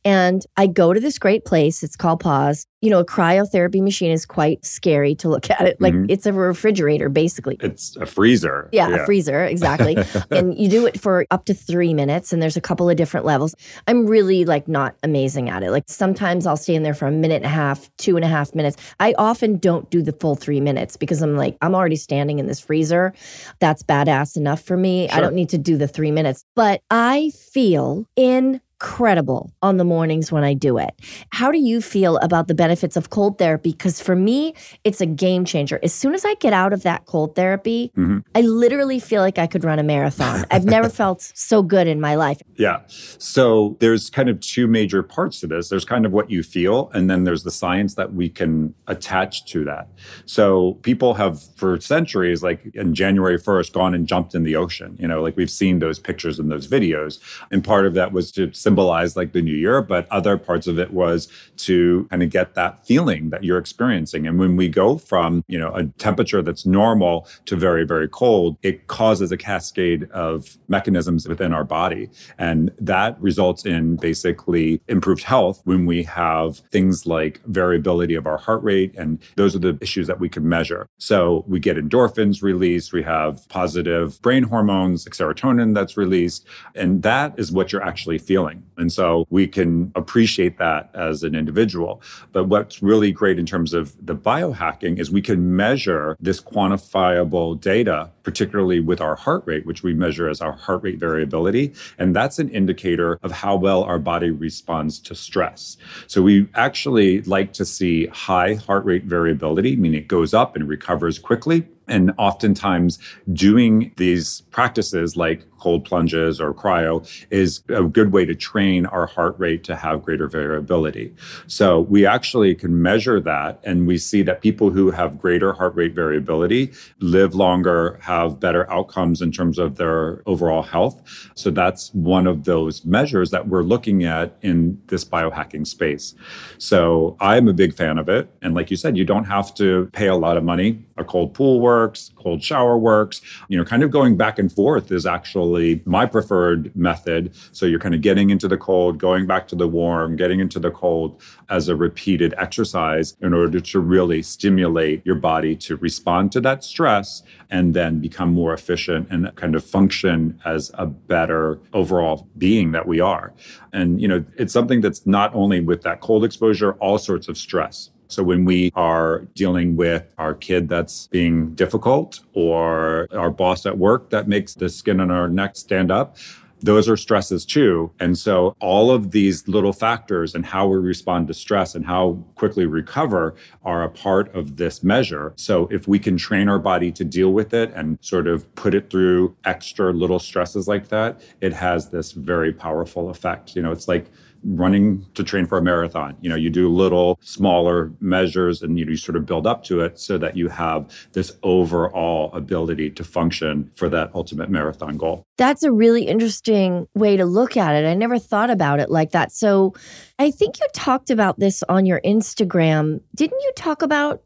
[0.05, 1.83] and I go to this great place.
[1.83, 2.67] It's called Pause.
[2.81, 5.81] You know, a cryotherapy machine is quite scary to look at it.
[5.81, 6.07] Like mm-hmm.
[6.09, 7.57] it's a refrigerator, basically.
[7.61, 8.69] It's a freezer.
[8.73, 8.97] Yeah, yeah.
[8.97, 9.97] a freezer, exactly.
[10.31, 13.25] and you do it for up to three minutes, and there's a couple of different
[13.25, 13.55] levels.
[13.87, 15.71] I'm really like not amazing at it.
[15.71, 18.29] Like sometimes I'll stay in there for a minute and a half, two and a
[18.29, 18.77] half minutes.
[18.99, 22.47] I often don't do the full three minutes because I'm like, I'm already standing in
[22.47, 23.12] this freezer.
[23.61, 25.07] That's badass enough for me.
[25.09, 25.19] Sure.
[25.19, 26.45] I don't need to do the three minutes.
[26.57, 30.90] But I feel in incredible on the mornings when I do it.
[31.31, 33.71] How do you feel about the benefits of cold therapy?
[33.71, 35.79] Because for me, it's a game changer.
[35.85, 38.18] As soon as I get out of that cold therapy, mm-hmm.
[38.35, 40.45] I literally feel like I could run a marathon.
[40.51, 42.42] I've never felt so good in my life.
[42.57, 42.81] Yeah.
[42.88, 45.68] So there's kind of two major parts to this.
[45.68, 49.45] There's kind of what you feel, and then there's the science that we can attach
[49.53, 49.88] to that.
[50.27, 54.97] So people have for centuries, like in January 1st, gone and jumped in the ocean.
[54.99, 57.21] You know, like we've seen those pictures and those videos.
[57.53, 60.79] And part of that was to symbolized like the new year, but other parts of
[60.79, 64.27] it was to kind of get that feeling that you're experiencing.
[64.27, 68.57] And when we go from, you know, a temperature that's normal to very, very cold,
[68.63, 72.09] it causes a cascade of mechanisms within our body.
[72.39, 78.39] And that results in basically improved health when we have things like variability of our
[78.39, 78.95] heart rate.
[78.97, 80.89] And those are the issues that we can measure.
[80.97, 86.47] So we get endorphins released, we have positive brain hormones, like serotonin that's released.
[86.75, 88.62] And that is what you're actually feeling.
[88.79, 92.03] And so we can appreciate that as an individual.
[92.33, 97.61] But what's really great in terms of the biohacking is we can measure this quantifiable
[97.61, 101.72] data, particularly with our heart rate, which we measure as our heart rate variability.
[101.98, 105.77] And that's an indicator of how well our body responds to stress.
[106.07, 110.68] So we actually like to see high heart rate variability, meaning it goes up and
[110.68, 111.66] recovers quickly.
[111.88, 112.98] And oftentimes,
[113.33, 116.94] doing these practices like cold plunges or cryo
[117.31, 121.14] is a good way to train our heart rate to have greater variability.
[121.46, 125.77] So we actually can measure that and we see that people who have greater heart
[125.77, 131.01] rate variability live longer, have better outcomes in terms of their overall health.
[131.37, 136.14] So that's one of those measures that we're looking at in this biohacking space.
[136.59, 138.29] So I'm a big fan of it.
[138.42, 140.85] And like you said, you don't have to pay a lot of money.
[140.96, 143.20] A cold pool works cold shower works.
[143.48, 145.52] You know, kind of going back and forth is actually
[145.85, 147.35] my preferred method.
[147.53, 150.59] So you're kind of getting into the cold, going back to the warm, getting into
[150.59, 156.33] the cold as a repeated exercise in order to really stimulate your body to respond
[156.33, 161.61] to that stress and then become more efficient and kind of function as a better
[161.73, 163.33] overall being that we are.
[163.73, 167.37] And, you know, it's something that's not only with that cold exposure, all sorts of
[167.37, 167.91] stress.
[168.12, 173.79] So when we are dealing with our kid that's being difficult or our boss at
[173.79, 176.16] work that makes the skin on our neck stand up,
[176.62, 177.90] those are stresses too.
[177.98, 182.22] And so all of these little factors and how we respond to stress and how
[182.37, 185.33] quickly recover are a part of this measure.
[185.37, 188.75] So if we can train our body to deal with it and sort of put
[188.75, 193.57] it through extra little stresses like that, it has this very powerful effect.
[193.57, 194.07] You know, it's like
[194.45, 196.17] running to train for a marathon.
[196.21, 199.81] You know, you do little smaller measures and you, you sort of build up to
[199.81, 205.25] it so that you have this overall ability to function for that ultimate marathon goal.
[205.39, 207.87] That's a really interesting way to look at it.
[207.87, 209.33] I never thought about it like that.
[209.33, 209.75] So
[210.19, 213.01] I think you talked about this on your Instagram.
[213.15, 214.23] Didn't you talk about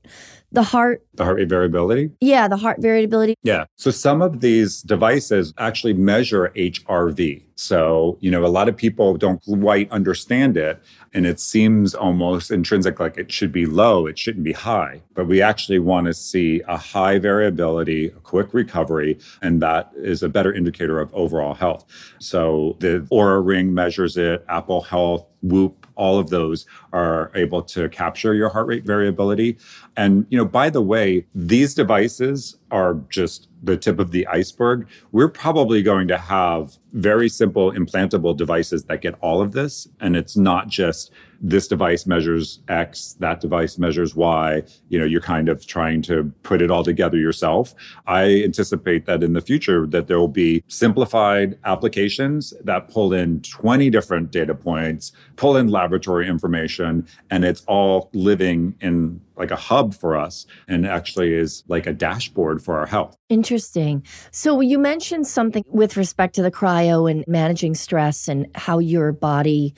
[0.57, 1.07] the heart.
[1.14, 2.11] The heart rate variability?
[2.21, 3.35] Yeah the heart variability.
[3.42, 3.66] Yeah.
[3.77, 9.16] So some of these devices actually measure hrv so you know a lot of people
[9.16, 10.83] don't quite understand it
[11.14, 15.03] and it seems almost intrinsic like it should be low it shouldn't be high.
[15.14, 20.23] But we actually want to see a high variability a quick recovery and that is
[20.23, 21.85] a better indicator of overall health.
[22.19, 27.89] So the Oura ring measures it apple health whoop all of those are able to
[27.89, 29.59] capture your heart rate variability.
[29.97, 34.87] And you know by the way these devices are just the tip of the iceberg
[35.13, 40.17] we're probably going to have very simple implantable devices that get all of this and
[40.17, 44.63] it's not just this device measures X, that device measures Y.
[44.89, 47.75] You know, you're kind of trying to put it all together yourself.
[48.07, 53.41] I anticipate that in the future that there will be simplified applications that pull in
[53.43, 59.57] 20 different data points, pull in laboratory information, and it's all living in like a
[59.57, 63.16] hub for us and actually is like a dashboard for our health.
[63.29, 64.05] Interesting.
[64.31, 69.12] So you mentioned something with respect to the cryo and managing stress and how your
[69.12, 69.75] body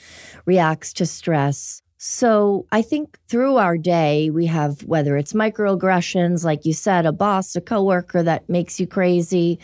[0.46, 1.82] reacts to stress.
[2.00, 7.12] So I think through our day, we have whether it's microaggressions, like you said, a
[7.12, 9.58] boss, a coworker that makes you crazy.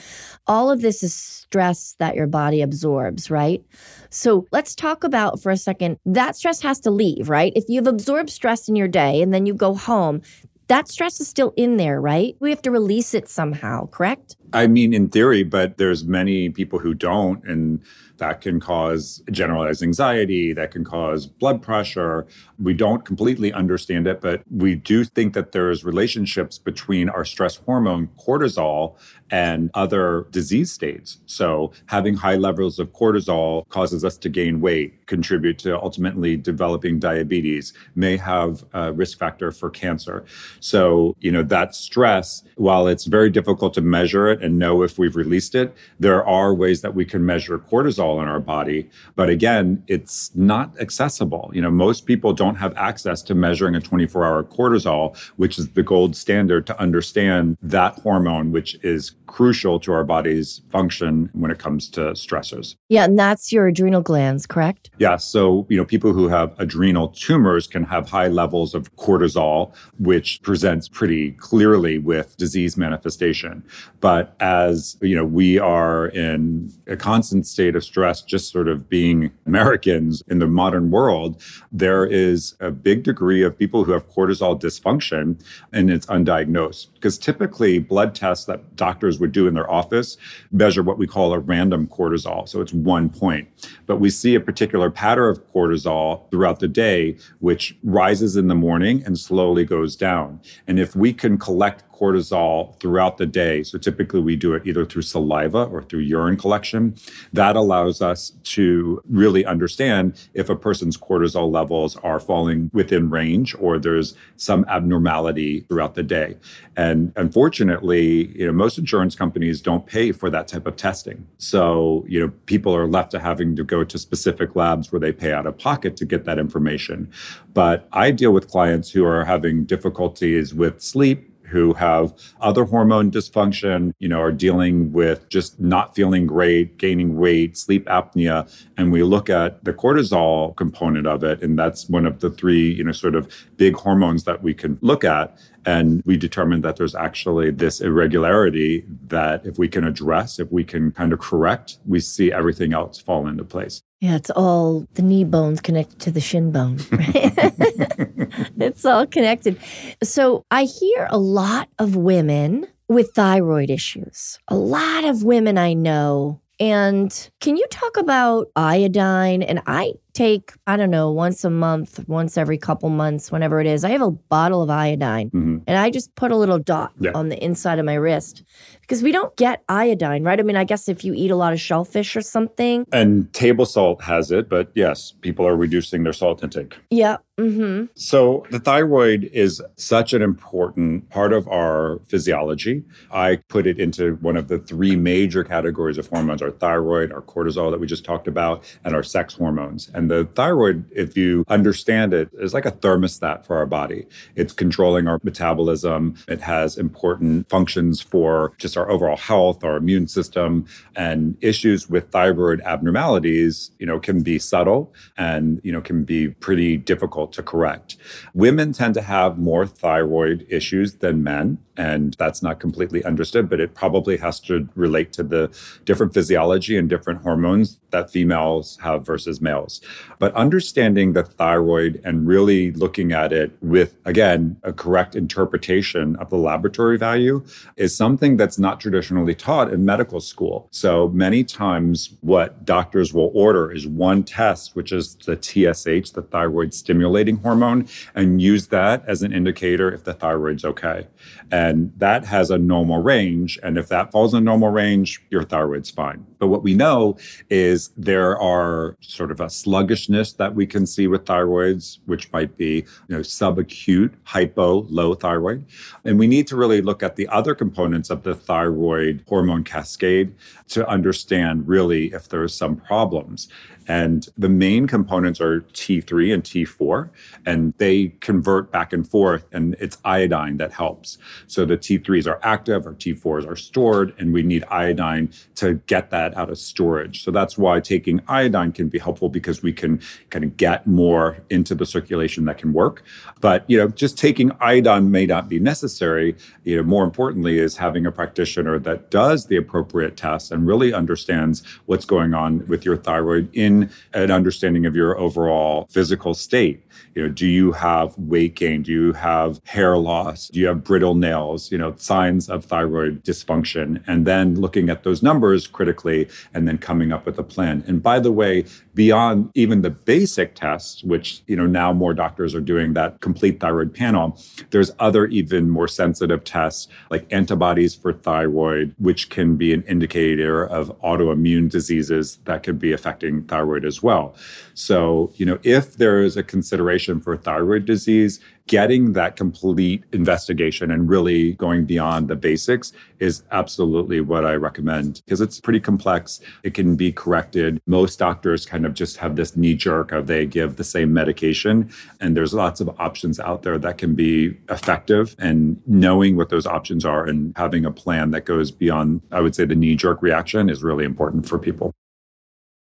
[0.49, 3.63] All of this is stress that your body absorbs, right?
[4.11, 7.53] So let's talk about for a second that stress has to leave, right?
[7.55, 10.21] If you've absorbed stress in your day and then you go home,
[10.67, 12.35] that stress is still in there, right?
[12.41, 14.37] We have to release it somehow, correct?
[14.55, 17.45] I mean, in theory, but there's many people who don't.
[17.45, 17.83] And
[18.19, 22.27] that can cause generalized anxiety, that can cause blood pressure.
[22.63, 27.57] We don't completely understand it, but we do think that there's relationships between our stress
[27.57, 28.97] hormone cortisol
[29.31, 31.19] and other disease states.
[31.27, 37.01] So having high levels of cortisol causes us to gain weight, contribute to ultimately developing
[37.01, 40.25] diabetes, may have a risk factor for cancer.
[40.61, 44.99] So, you know, that stress, while it's very difficult to measure it and know if
[44.99, 48.89] we've released it, there are ways that we can measure cortisol in our body.
[49.17, 51.51] But again, it's not accessible.
[51.55, 55.71] You know, most people don't have access to measuring a 24 hour cortisol, which is
[55.71, 61.51] the gold standard to understand that hormone, which is crucial to our body's function when
[61.51, 62.77] it comes to stressors.
[62.89, 63.03] Yeah.
[63.03, 64.91] And that's your adrenal glands, correct?
[64.99, 65.17] Yeah.
[65.17, 70.41] So, you know, people who have adrenal tumors can have high levels of cortisol, which
[70.43, 73.65] presents pretty clearly with disease manifestation.
[73.99, 78.89] But as, you know, we are in a constant state of stress, just sort of
[78.89, 81.43] being Americans in the modern world,
[81.73, 86.95] there is a big degree of people who have cortisol dysfunction and it's undiagnosed.
[86.95, 90.19] Because typically, blood tests that doctors would do in their office
[90.53, 92.47] measure what we call a random cortisol.
[92.47, 93.49] So it's one point.
[93.87, 98.55] But we see a particular pattern of cortisol throughout the day, which rises in the
[98.55, 100.41] morning and slowly goes down.
[100.67, 103.63] And if we can collect cortisol throughout the day.
[103.63, 106.97] So typically we do it either through saliva or through urine collection.
[107.33, 113.55] That allows us to really understand if a person's cortisol levels are falling within range
[113.59, 116.37] or there's some abnormality throughout the day.
[116.77, 121.27] And unfortunately, you know, most insurance companies don't pay for that type of testing.
[121.39, 125.13] So, you know, people are left to having to go to specific labs where they
[125.13, 127.11] pay out of pocket to get that information.
[127.55, 133.13] But I deal with clients who are having difficulties with sleep, who have other hormone
[133.13, 138.91] dysfunction, you know, are dealing with just not feeling great, gaining weight, sleep apnea, and
[138.91, 142.83] we look at the cortisol component of it, and that's one of the three, you
[142.83, 145.39] know, sort of big hormones that we can look at.
[145.65, 150.65] And we determined that there's actually this irregularity that if we can address, if we
[150.65, 153.81] can kind of correct, we see everything else fall into place.
[154.01, 156.79] Yeah, it's all the knee bones connected to the shin bone.
[158.59, 159.59] it's all connected.
[160.03, 164.39] So I hear a lot of women with thyroid issues.
[164.49, 166.41] A lot of women I know.
[166.61, 169.43] And can you talk about iodine?
[169.43, 173.67] And I take, I don't know, once a month, once every couple months, whenever it
[173.67, 173.85] is.
[173.85, 175.59] I have a bottle of iodine mm-hmm.
[175.67, 177.11] and I just put a little dot yeah.
[177.15, 178.45] on the inside of my wrist
[178.81, 180.39] because we don't get iodine, right?
[180.39, 182.87] I mean, I guess if you eat a lot of shellfish or something.
[182.93, 186.77] And table salt has it, but yes, people are reducing their salt intake.
[186.91, 187.17] Yeah.
[187.39, 187.87] Mm-hmm.
[187.97, 192.85] So the thyroid is such an important part of our physiology.
[193.13, 197.23] I put it into one of the three major categories of hormones our thyroid, our
[197.23, 199.91] cortisol that we just talked about, and our sex hormones.
[199.95, 204.07] And the thyroid, if you understand it, is like a thermostat for our body.
[204.37, 206.15] It's controlling our metabolism.
[206.29, 212.13] It has important functions for just our overall health, our immune system, and issues with
[212.13, 217.33] thyroid abnormalities, you know, can be subtle and, you know, can be pretty difficult difficult
[217.33, 217.97] to correct.
[218.35, 223.61] Women tend to have more thyroid issues than men, and that's not completely understood, but
[223.61, 225.51] it probably has to relate to the
[225.85, 229.81] different physiology and different hormones that females have versus males.
[230.19, 236.31] But understanding the thyroid and really looking at it with, again, a correct interpretation of
[236.31, 237.45] the laboratory value
[237.77, 240.69] is something that's not traditionally taught in medical school.
[240.71, 246.23] So many times, what doctors will order is one test, which is the TSH, the
[246.23, 251.07] thyroid stimulating hormone and use that as an indicator if the thyroid's okay.
[251.51, 251.64] And
[251.97, 253.59] that has a normal range.
[253.63, 256.27] And if that falls in normal range, your thyroid's fine.
[256.39, 257.17] But what we know
[257.49, 262.57] is there are sort of a sluggishness that we can see with thyroids, which might
[262.57, 265.65] be, you know, subacute, hypo, low thyroid.
[266.05, 270.35] And we need to really look at the other components of the thyroid hormone cascade
[270.69, 273.49] to understand really if there's some problems.
[273.87, 277.11] And the main components are T3 and T4,
[277.47, 281.19] and they convert back and forth, and it's iodine that helps.
[281.47, 286.11] So the T3s are active, our T4s are stored, and we need iodine to get
[286.11, 287.25] that out of storage.
[287.25, 291.39] So that's why taking iodine can be helpful because we can kind of get more
[291.51, 293.03] into the circulation that can work.
[293.41, 296.37] But, you know, just taking iodine may not be necessary.
[296.65, 300.93] You know, more importantly is having a practitioner that does the appropriate tests and really
[300.95, 303.74] understands what's going on with your thyroid in
[304.13, 306.85] an understanding of your overall physical state.
[307.15, 308.83] You know, do you have weight gain?
[308.83, 310.49] Do you have hair loss?
[310.49, 311.71] Do you have brittle nails?
[311.71, 314.03] You know, signs of thyroid dysfunction.
[314.07, 317.85] And then looking at those numbers critically and then coming up with a plan.
[317.87, 318.65] And by the way,
[318.95, 323.61] beyond even the basic tests, which, you know, now more doctors are doing that complete
[323.61, 324.39] thyroid panel,
[324.71, 330.65] there's other even more sensitive tests like antibodies for thyroid, which can be an indicator
[330.65, 334.35] of autoimmune diseases that could be affecting thyroid as well.
[334.75, 340.91] So, you know, if there is a consideration for thyroid disease, getting that complete investigation
[340.91, 346.41] and really going beyond the basics is absolutely what I recommend because it's pretty complex.
[346.63, 347.81] It can be corrected.
[347.87, 351.91] Most doctors kind of just have this knee jerk of they give the same medication.
[352.21, 355.37] And there's lots of options out there that can be effective.
[355.39, 359.55] And knowing what those options are and having a plan that goes beyond, I would
[359.55, 361.94] say, the knee jerk reaction is really important for people.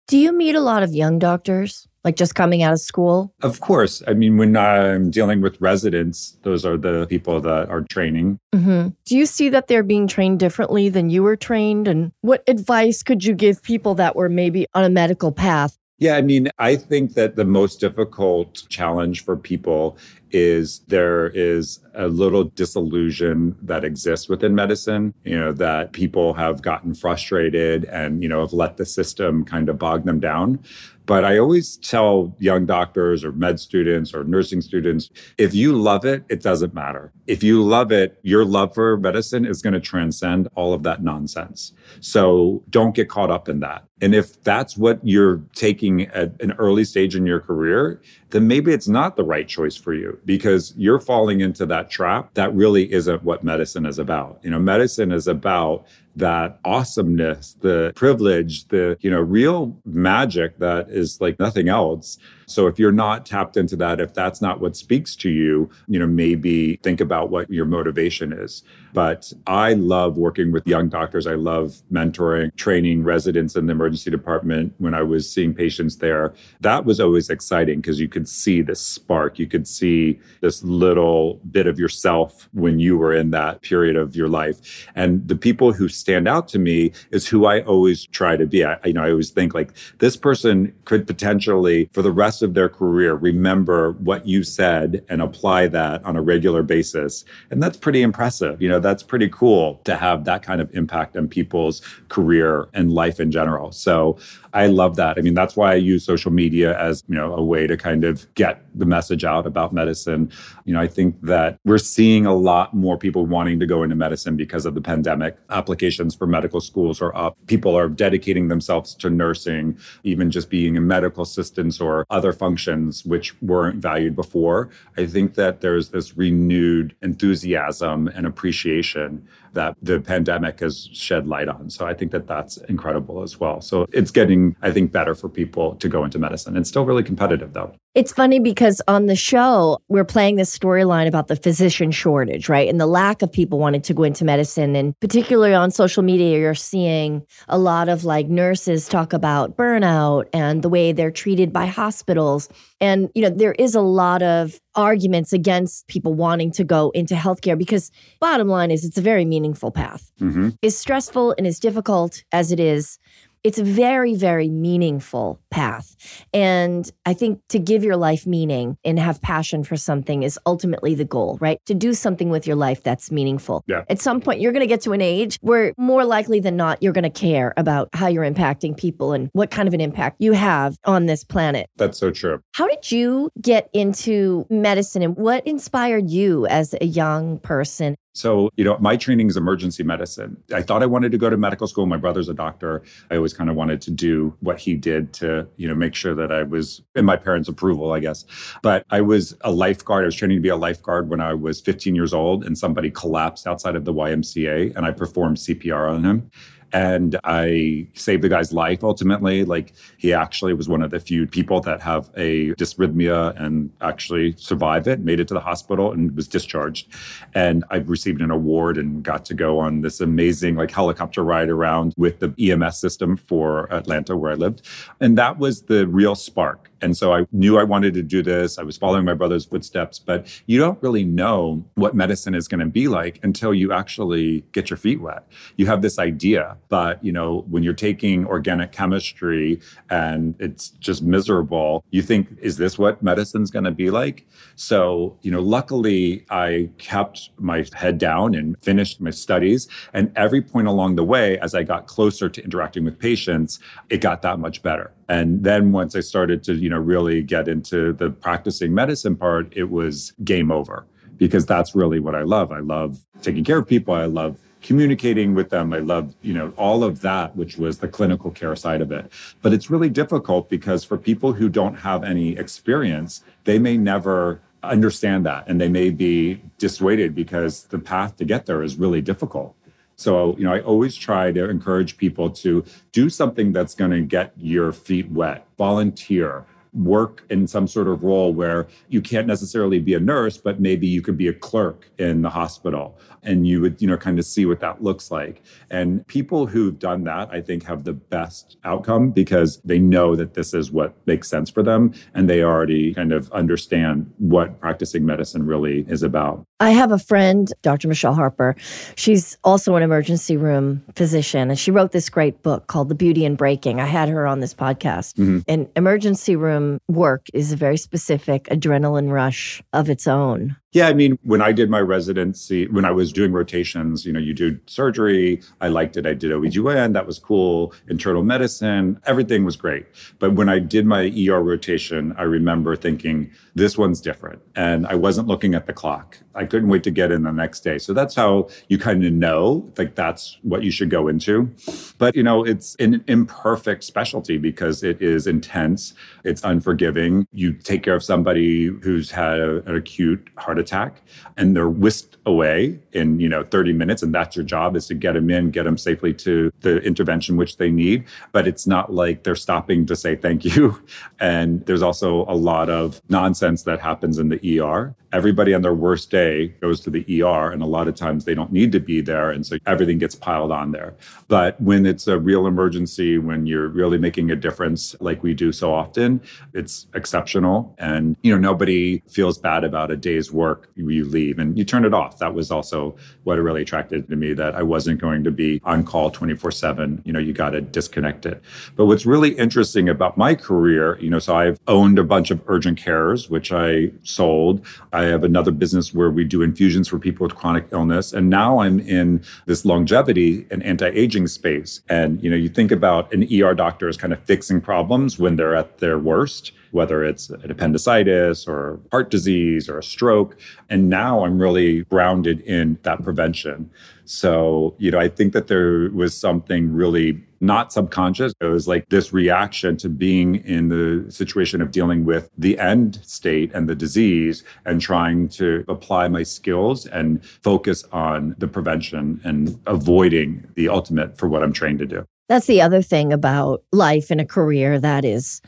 [0.09, 1.89] Do you meet a lot of young doctors?
[2.07, 3.35] like just coming out of school?
[3.43, 4.01] Of course.
[4.07, 8.39] I mean, when I'm dealing with residents, those are the people that are training.
[8.55, 8.91] Mm-hmm.
[9.05, 11.89] Do you see that they're being trained differently than you were trained?
[11.89, 15.77] And what advice could you give people that were maybe on a medical path?
[15.99, 19.97] Yeah, I mean, I think that the most difficult challenge for people
[20.31, 26.61] is there is a little disillusion that exists within medicine, you know, that people have
[26.61, 30.59] gotten frustrated and, you know, have let the system kind of bog them down.
[31.07, 36.05] But I always tell young doctors or med students or nursing students if you love
[36.05, 37.13] it, it doesn't matter.
[37.27, 41.03] If you love it, your love for medicine is going to transcend all of that
[41.03, 41.73] nonsense.
[42.01, 43.85] So don't get caught up in that.
[44.01, 48.73] And if that's what you're taking at an early stage in your career, then maybe
[48.73, 52.35] it's not the right choice for you because you're falling into that trap.
[52.35, 54.39] That really isn't what medicine is about.
[54.43, 55.87] You know, medicine is about
[56.17, 62.67] that awesomeness, the privilege, the, you know, real magic that is like nothing else So
[62.69, 66.07] if you're not tapped into that, if that's not what speaks to you, you know,
[66.07, 68.63] maybe think about what your motivation is.
[68.93, 71.27] But I love working with young doctors.
[71.27, 76.33] I love mentoring, training residents in the emergency department when I was seeing patients there.
[76.61, 79.39] That was always exciting because you could see this spark.
[79.39, 84.17] You could see this little bit of yourself when you were in that period of
[84.17, 84.89] your life.
[84.95, 88.65] And the people who stand out to me is who I always try to be.
[88.65, 92.55] I, you know, I always think like this person could potentially, for the rest of
[92.55, 97.25] their career, remember what you said and apply that on a regular basis.
[97.51, 98.61] And that's pretty impressive.
[98.61, 102.93] You know, that's pretty cool to have that kind of impact on people's career and
[102.93, 103.73] life in general.
[103.73, 104.19] So
[104.53, 105.19] I love that.
[105.19, 108.05] I mean, that's why I use social media as, you know, a way to kind
[108.05, 110.31] of get the message out about medicine.
[110.65, 113.97] You know, I think that we're seeing a lot more people wanting to go into
[113.97, 115.37] medicine because of the pandemic.
[115.51, 117.37] Applications for medical schools are up.
[117.47, 123.05] People are dedicating themselves to nursing, even just being in medical assistants or other functions
[123.05, 124.71] which weren't valued before.
[124.97, 131.49] I think that there's this renewed enthusiasm and appreciation that the pandemic has shed light
[131.49, 131.71] on.
[131.71, 133.61] So I think that that's incredible as well.
[133.61, 136.57] So it's getting, I think, better for people to go into medicine.
[136.57, 137.75] It's still really competitive though.
[137.97, 142.69] It's funny because on the show, we're playing this storyline about the physician shortage, right?
[142.69, 144.77] And the lack of people wanting to go into medicine.
[144.77, 150.27] And particularly on social media, you're seeing a lot of like nurses talk about burnout
[150.35, 152.51] and the way they're treated by hospitals.
[152.83, 157.15] And, you know, there is a lot of arguments against people wanting to go into
[157.15, 157.91] healthcare because
[158.21, 160.13] bottom line is it's a very meaningful path.
[160.21, 160.51] Mm-hmm.
[160.63, 162.99] As stressful and as difficult as it is,
[163.47, 165.95] it's a very, very meaningful path.
[166.35, 170.97] And I think to give your life meaning and have passion for something is ultimately
[170.97, 171.61] the goal, right?
[171.67, 173.63] To do something with your life that's meaningful.
[173.69, 173.85] Yeah.
[173.89, 176.83] At some point, you're going to get to an age where more likely than not,
[176.83, 180.17] you're going to care about how you're impacting people and what kind of an impact
[180.19, 181.71] you have on this planet.
[181.77, 182.41] That's so true.
[182.55, 187.95] How did you get into medicine and what inspired you as a young person?
[188.17, 190.43] So, you know, my training is emergency medicine.
[190.55, 191.85] I thought I wanted to go to medical school.
[191.85, 192.83] My brother's a doctor.
[193.11, 196.15] I always kind of wanted to do what he did to, you know, make sure
[196.15, 198.25] that I was in my parents' approval, I guess.
[198.63, 200.05] But I was a lifeguard.
[200.05, 202.91] I was training to be a lifeguard when I was 15 years old, and somebody
[202.91, 206.31] collapsed outside of the YMCA, and I performed CPR on him
[206.73, 209.45] and I saved the guy's life ultimately.
[209.45, 214.35] Like he actually was one of the few people that have a dysrhythmia and actually
[214.37, 216.89] survived it, made it to the hospital and was discharged.
[217.35, 221.49] And I received an award and got to go on this amazing like helicopter ride
[221.49, 224.63] around with the EMS system for Atlanta where I lived.
[225.01, 226.71] And that was the real spark.
[226.83, 228.59] And so I knew I wanted to do this.
[228.59, 232.61] I was following my brother's footsteps, but you don't really know what medicine is going
[232.61, 235.27] to be like until you actually get your feet wet.
[235.57, 239.61] You have this idea, but you know, when you're taking organic chemistry
[239.91, 244.27] and it's just miserable, you think, is this what medicine's going to be like?
[244.55, 249.69] So, you know, luckily I kept my head down and finished my studies.
[249.93, 253.59] And every point along the way, as I got closer to interacting with patients,
[253.89, 254.93] it got that much better.
[255.09, 259.53] And then once I started to, you know, really get into the practicing medicine part,
[259.57, 260.87] it was game over
[261.17, 262.53] because that's really what I love.
[262.53, 263.95] I love taking care of people.
[263.95, 265.73] I love communicating with them.
[265.73, 269.11] I love, you know, all of that, which was the clinical care side of it.
[269.41, 274.41] But it's really difficult because for people who don't have any experience, they may never
[274.63, 279.01] understand that and they may be dissuaded because the path to get there is really
[279.01, 279.55] difficult.
[279.97, 284.03] So, you know, I always try to encourage people to do something that's going to
[284.03, 289.79] get your feet wet, volunteer, work in some sort of role where you can't necessarily
[289.79, 293.61] be a nurse, but maybe you could be a clerk in the hospital and you
[293.61, 295.43] would, you know, kind of see what that looks like.
[295.71, 300.35] And people who've done that, I think, have the best outcome because they know that
[300.35, 305.07] this is what makes sense for them and they already kind of understand what practicing
[305.07, 306.45] medicine really is about.
[306.59, 307.87] I have a friend, Dr.
[307.87, 308.57] Michelle Harper.
[308.95, 313.27] She's also an emergency room physician, and she wrote this great book called The Beauty
[313.27, 313.79] in Breaking.
[313.79, 315.15] I had her on this podcast.
[315.15, 315.41] Mm-hmm.
[315.49, 320.57] And emergency room work is a very specific adrenaline rush of its own.
[320.73, 324.21] Yeah, I mean, when I did my residency, when I was doing rotations, you know,
[324.21, 325.41] you do surgery.
[325.61, 326.07] I liked it.
[326.07, 326.93] I did OBGYN.
[326.93, 327.73] That was cool.
[327.89, 329.01] Internal medicine.
[329.07, 329.87] Everything was great.
[330.19, 334.43] But when I did my ER rotation, I remember thinking, this one's different.
[334.55, 336.19] And I wasn't looking at the clock.
[336.35, 337.79] I couldn't wait to get in the next day.
[337.79, 341.51] So that's how you kind of know, like, that's what you should go into.
[341.97, 345.95] But, you know, it's an imperfect specialty because it is intense,
[346.25, 347.27] it's unforgiving.
[347.33, 351.03] You take care of somebody who's had a, an acute heart attack attack
[351.37, 354.03] and they're whisked away in, you know, 30 minutes.
[354.03, 357.37] And that's your job is to get them in, get them safely to the intervention
[357.37, 358.05] which they need.
[358.33, 360.83] But it's not like they're stopping to say thank you.
[361.19, 364.95] And there's also a lot of nonsense that happens in the ER.
[365.17, 368.35] Everybody on their worst day goes to the ER, and a lot of times they
[368.35, 369.31] don't need to be there.
[369.31, 370.95] And so everything gets piled on there.
[371.27, 375.53] But when it's a real emergency, when you're really making a difference like we do
[375.53, 376.21] so often,
[376.53, 377.75] it's exceptional.
[377.79, 381.87] And, you know, nobody feels bad about a day's work you leave and you turn
[381.87, 382.19] it off.
[382.19, 382.95] That was also
[383.25, 387.03] what really attracted to me that I wasn't going to be on call 24 7.
[387.07, 388.43] You know, you got to disconnect it.
[388.77, 392.43] But what's really interesting about my career, you know, so I've owned a bunch of
[392.47, 394.65] urgent cares, which I sold.
[394.93, 398.13] I have another business where we do infusions for people with chronic illness.
[398.13, 401.81] And now I'm in this longevity and anti aging space.
[401.89, 405.37] And, you know, you think about an ER doctor as kind of fixing problems when
[405.37, 410.37] they're at their worst whether it's an appendicitis or heart disease or a stroke.
[410.69, 413.71] And now I'm really grounded in that prevention.
[414.07, 418.33] So, you know, I think that there was something really not subconscious.
[418.41, 423.01] It was like this reaction to being in the situation of dealing with the end
[423.03, 429.21] state and the disease and trying to apply my skills and focus on the prevention
[429.25, 432.07] and avoiding the ultimate for what I'm trained to do.
[432.29, 435.41] That's the other thing about life and a career that is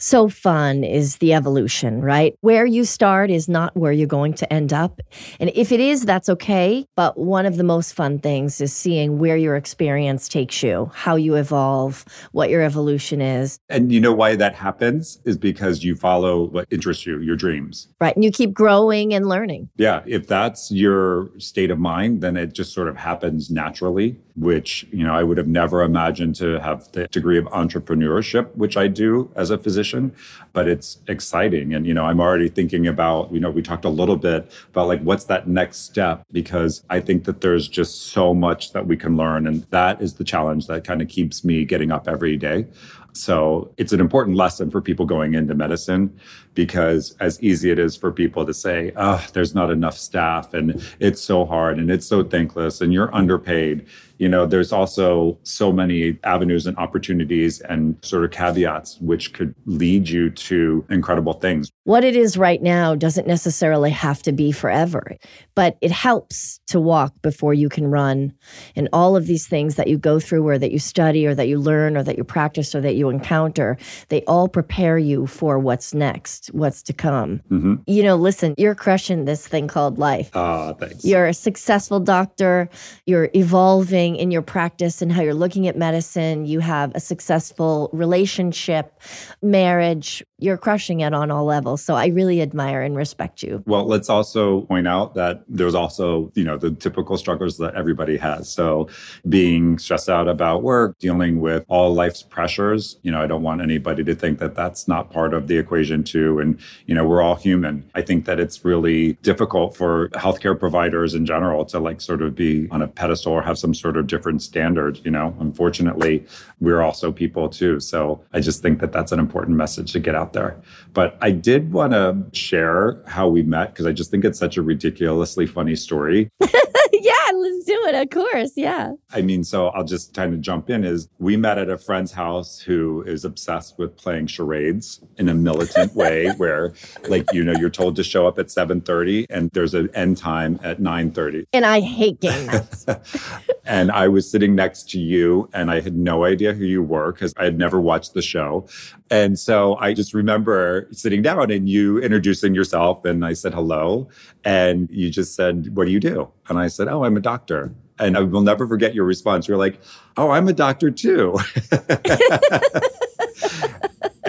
[0.00, 2.34] so fun is the evolution, right?
[2.40, 5.00] Where you start is not where you're going to end up.
[5.38, 6.86] And if it is, that's okay.
[6.96, 11.16] But one of the most fun things is seeing where your experience takes you, how
[11.16, 13.58] you evolve, what your evolution is.
[13.68, 17.88] And you know why that happens is because you follow what interests you, your dreams.
[18.00, 18.14] Right.
[18.14, 19.68] And you keep growing and learning.
[19.76, 20.02] Yeah.
[20.06, 25.04] If that's your state of mind, then it just sort of happens naturally which you
[25.04, 29.30] know I would have never imagined to have the degree of entrepreneurship which I do
[29.36, 30.12] as a physician
[30.52, 31.74] but it's exciting.
[31.74, 34.88] And you know I'm already thinking about you know we talked a little bit about
[34.88, 36.24] like what's that next step?
[36.32, 40.14] Because I think that there's just so much that we can learn and that is
[40.14, 42.66] the challenge that kind of keeps me getting up every day
[43.12, 46.18] so it's an important lesson for people going into medicine
[46.54, 50.82] because as easy it is for people to say, oh, there's not enough staff and
[50.98, 53.86] it's so hard and it's so thankless and you're underpaid.
[54.18, 59.54] You know, there's also so many avenues and opportunities and sort of caveats which could
[59.64, 61.70] lead you to incredible things.
[61.84, 65.16] What it is right now doesn't necessarily have to be forever,
[65.54, 68.34] but it helps to walk before you can run.
[68.76, 71.48] And all of these things that you go through or that you study or that
[71.48, 73.76] you learn or that you practice or that you encounter,
[74.08, 77.40] they all prepare you for what's next, what's to come.
[77.50, 77.74] Mm-hmm.
[77.86, 80.30] You know, listen, you're crushing this thing called life.
[80.34, 81.04] Ah, uh, thanks.
[81.04, 82.68] You're a successful doctor.
[83.06, 86.44] You're evolving in your practice and how you're looking at medicine.
[86.46, 89.00] You have a successful relationship,
[89.42, 90.22] marriage.
[90.38, 91.82] You're crushing it on all levels.
[91.82, 93.62] So I really admire and respect you.
[93.66, 98.16] Well, let's also point out that there's also, you know, the typical struggles that everybody
[98.16, 98.50] has.
[98.50, 98.88] So
[99.28, 103.60] being stressed out about work, dealing with all life's pressures, you know, I don't want
[103.60, 106.38] anybody to think that that's not part of the equation too.
[106.38, 107.88] And, you know, we're all human.
[107.94, 112.34] I think that it's really difficult for healthcare providers in general to like sort of
[112.34, 115.00] be on a pedestal or have some sort of different standard.
[115.04, 116.26] You know, unfortunately,
[116.60, 117.80] we're also people too.
[117.80, 120.60] So I just think that that's an important message to get out there.
[120.92, 124.56] But I did want to share how we met because I just think it's such
[124.56, 126.30] a ridiculously funny story.
[126.40, 127.94] yeah, let's do it.
[127.94, 128.52] Of course.
[128.56, 128.92] Yeah.
[129.12, 132.12] I mean, so I'll just kind of jump in is we met at a friend's
[132.12, 136.72] house who is obsessed with playing charades in a militant way where
[137.08, 140.58] like, you know, you're told to show up at 7:30 and there's an end time
[140.62, 141.44] at 9:30.
[141.52, 142.86] And I hate game nights.
[143.64, 147.12] and I was sitting next to you and I had no idea who you were
[147.12, 148.66] because I had never watched the show.
[149.10, 154.08] And so I just remember sitting down and you introducing yourself and I said hello
[154.44, 157.74] and you just said, "What do you do?" And I said, "Oh, I'm a doctor."
[158.00, 159.46] And I will never forget your response.
[159.46, 159.78] You're like,
[160.16, 161.36] "Oh, I'm a doctor too."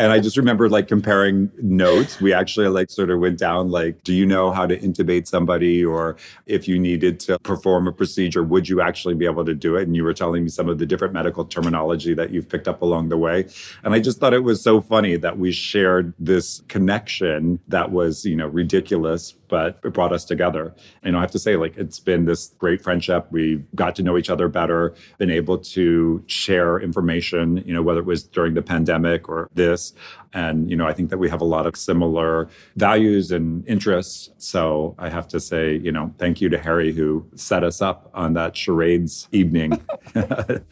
[0.02, 2.20] and I just remember like comparing notes.
[2.20, 5.86] We actually like sort of went down like, do you know how to intubate somebody?
[5.86, 6.18] Or
[6.48, 9.84] if you needed to perform a procedure, would you actually be able to do it?
[9.84, 12.82] And you were telling me some of the different medical terminology that you've picked up
[12.82, 13.48] along the way.
[13.84, 18.26] And I just thought it was so funny that we shared this connection that was,
[18.26, 20.74] you know, ridiculous, but it brought us together.
[21.04, 23.28] And I have to say, like, it's been this great friendship.
[23.32, 28.00] We got to know each other better, been able to share information, you know, whether
[28.00, 29.94] it was during the pandemic or this.
[30.34, 32.48] And, you know, I think that we have a lot of similar
[32.78, 34.30] values and interests.
[34.38, 38.10] So I have to say, you know, thank you to Harry who set us up
[38.14, 39.72] on that charades evening.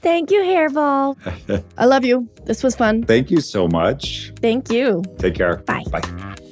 [0.02, 1.18] thank you, Hairball.
[1.78, 2.30] I love you.
[2.46, 3.04] This was fun.
[3.04, 4.32] Thank you so much.
[4.38, 5.04] Thank you.
[5.18, 5.58] Take care.
[5.58, 5.84] Bye.
[5.92, 6.49] Bye.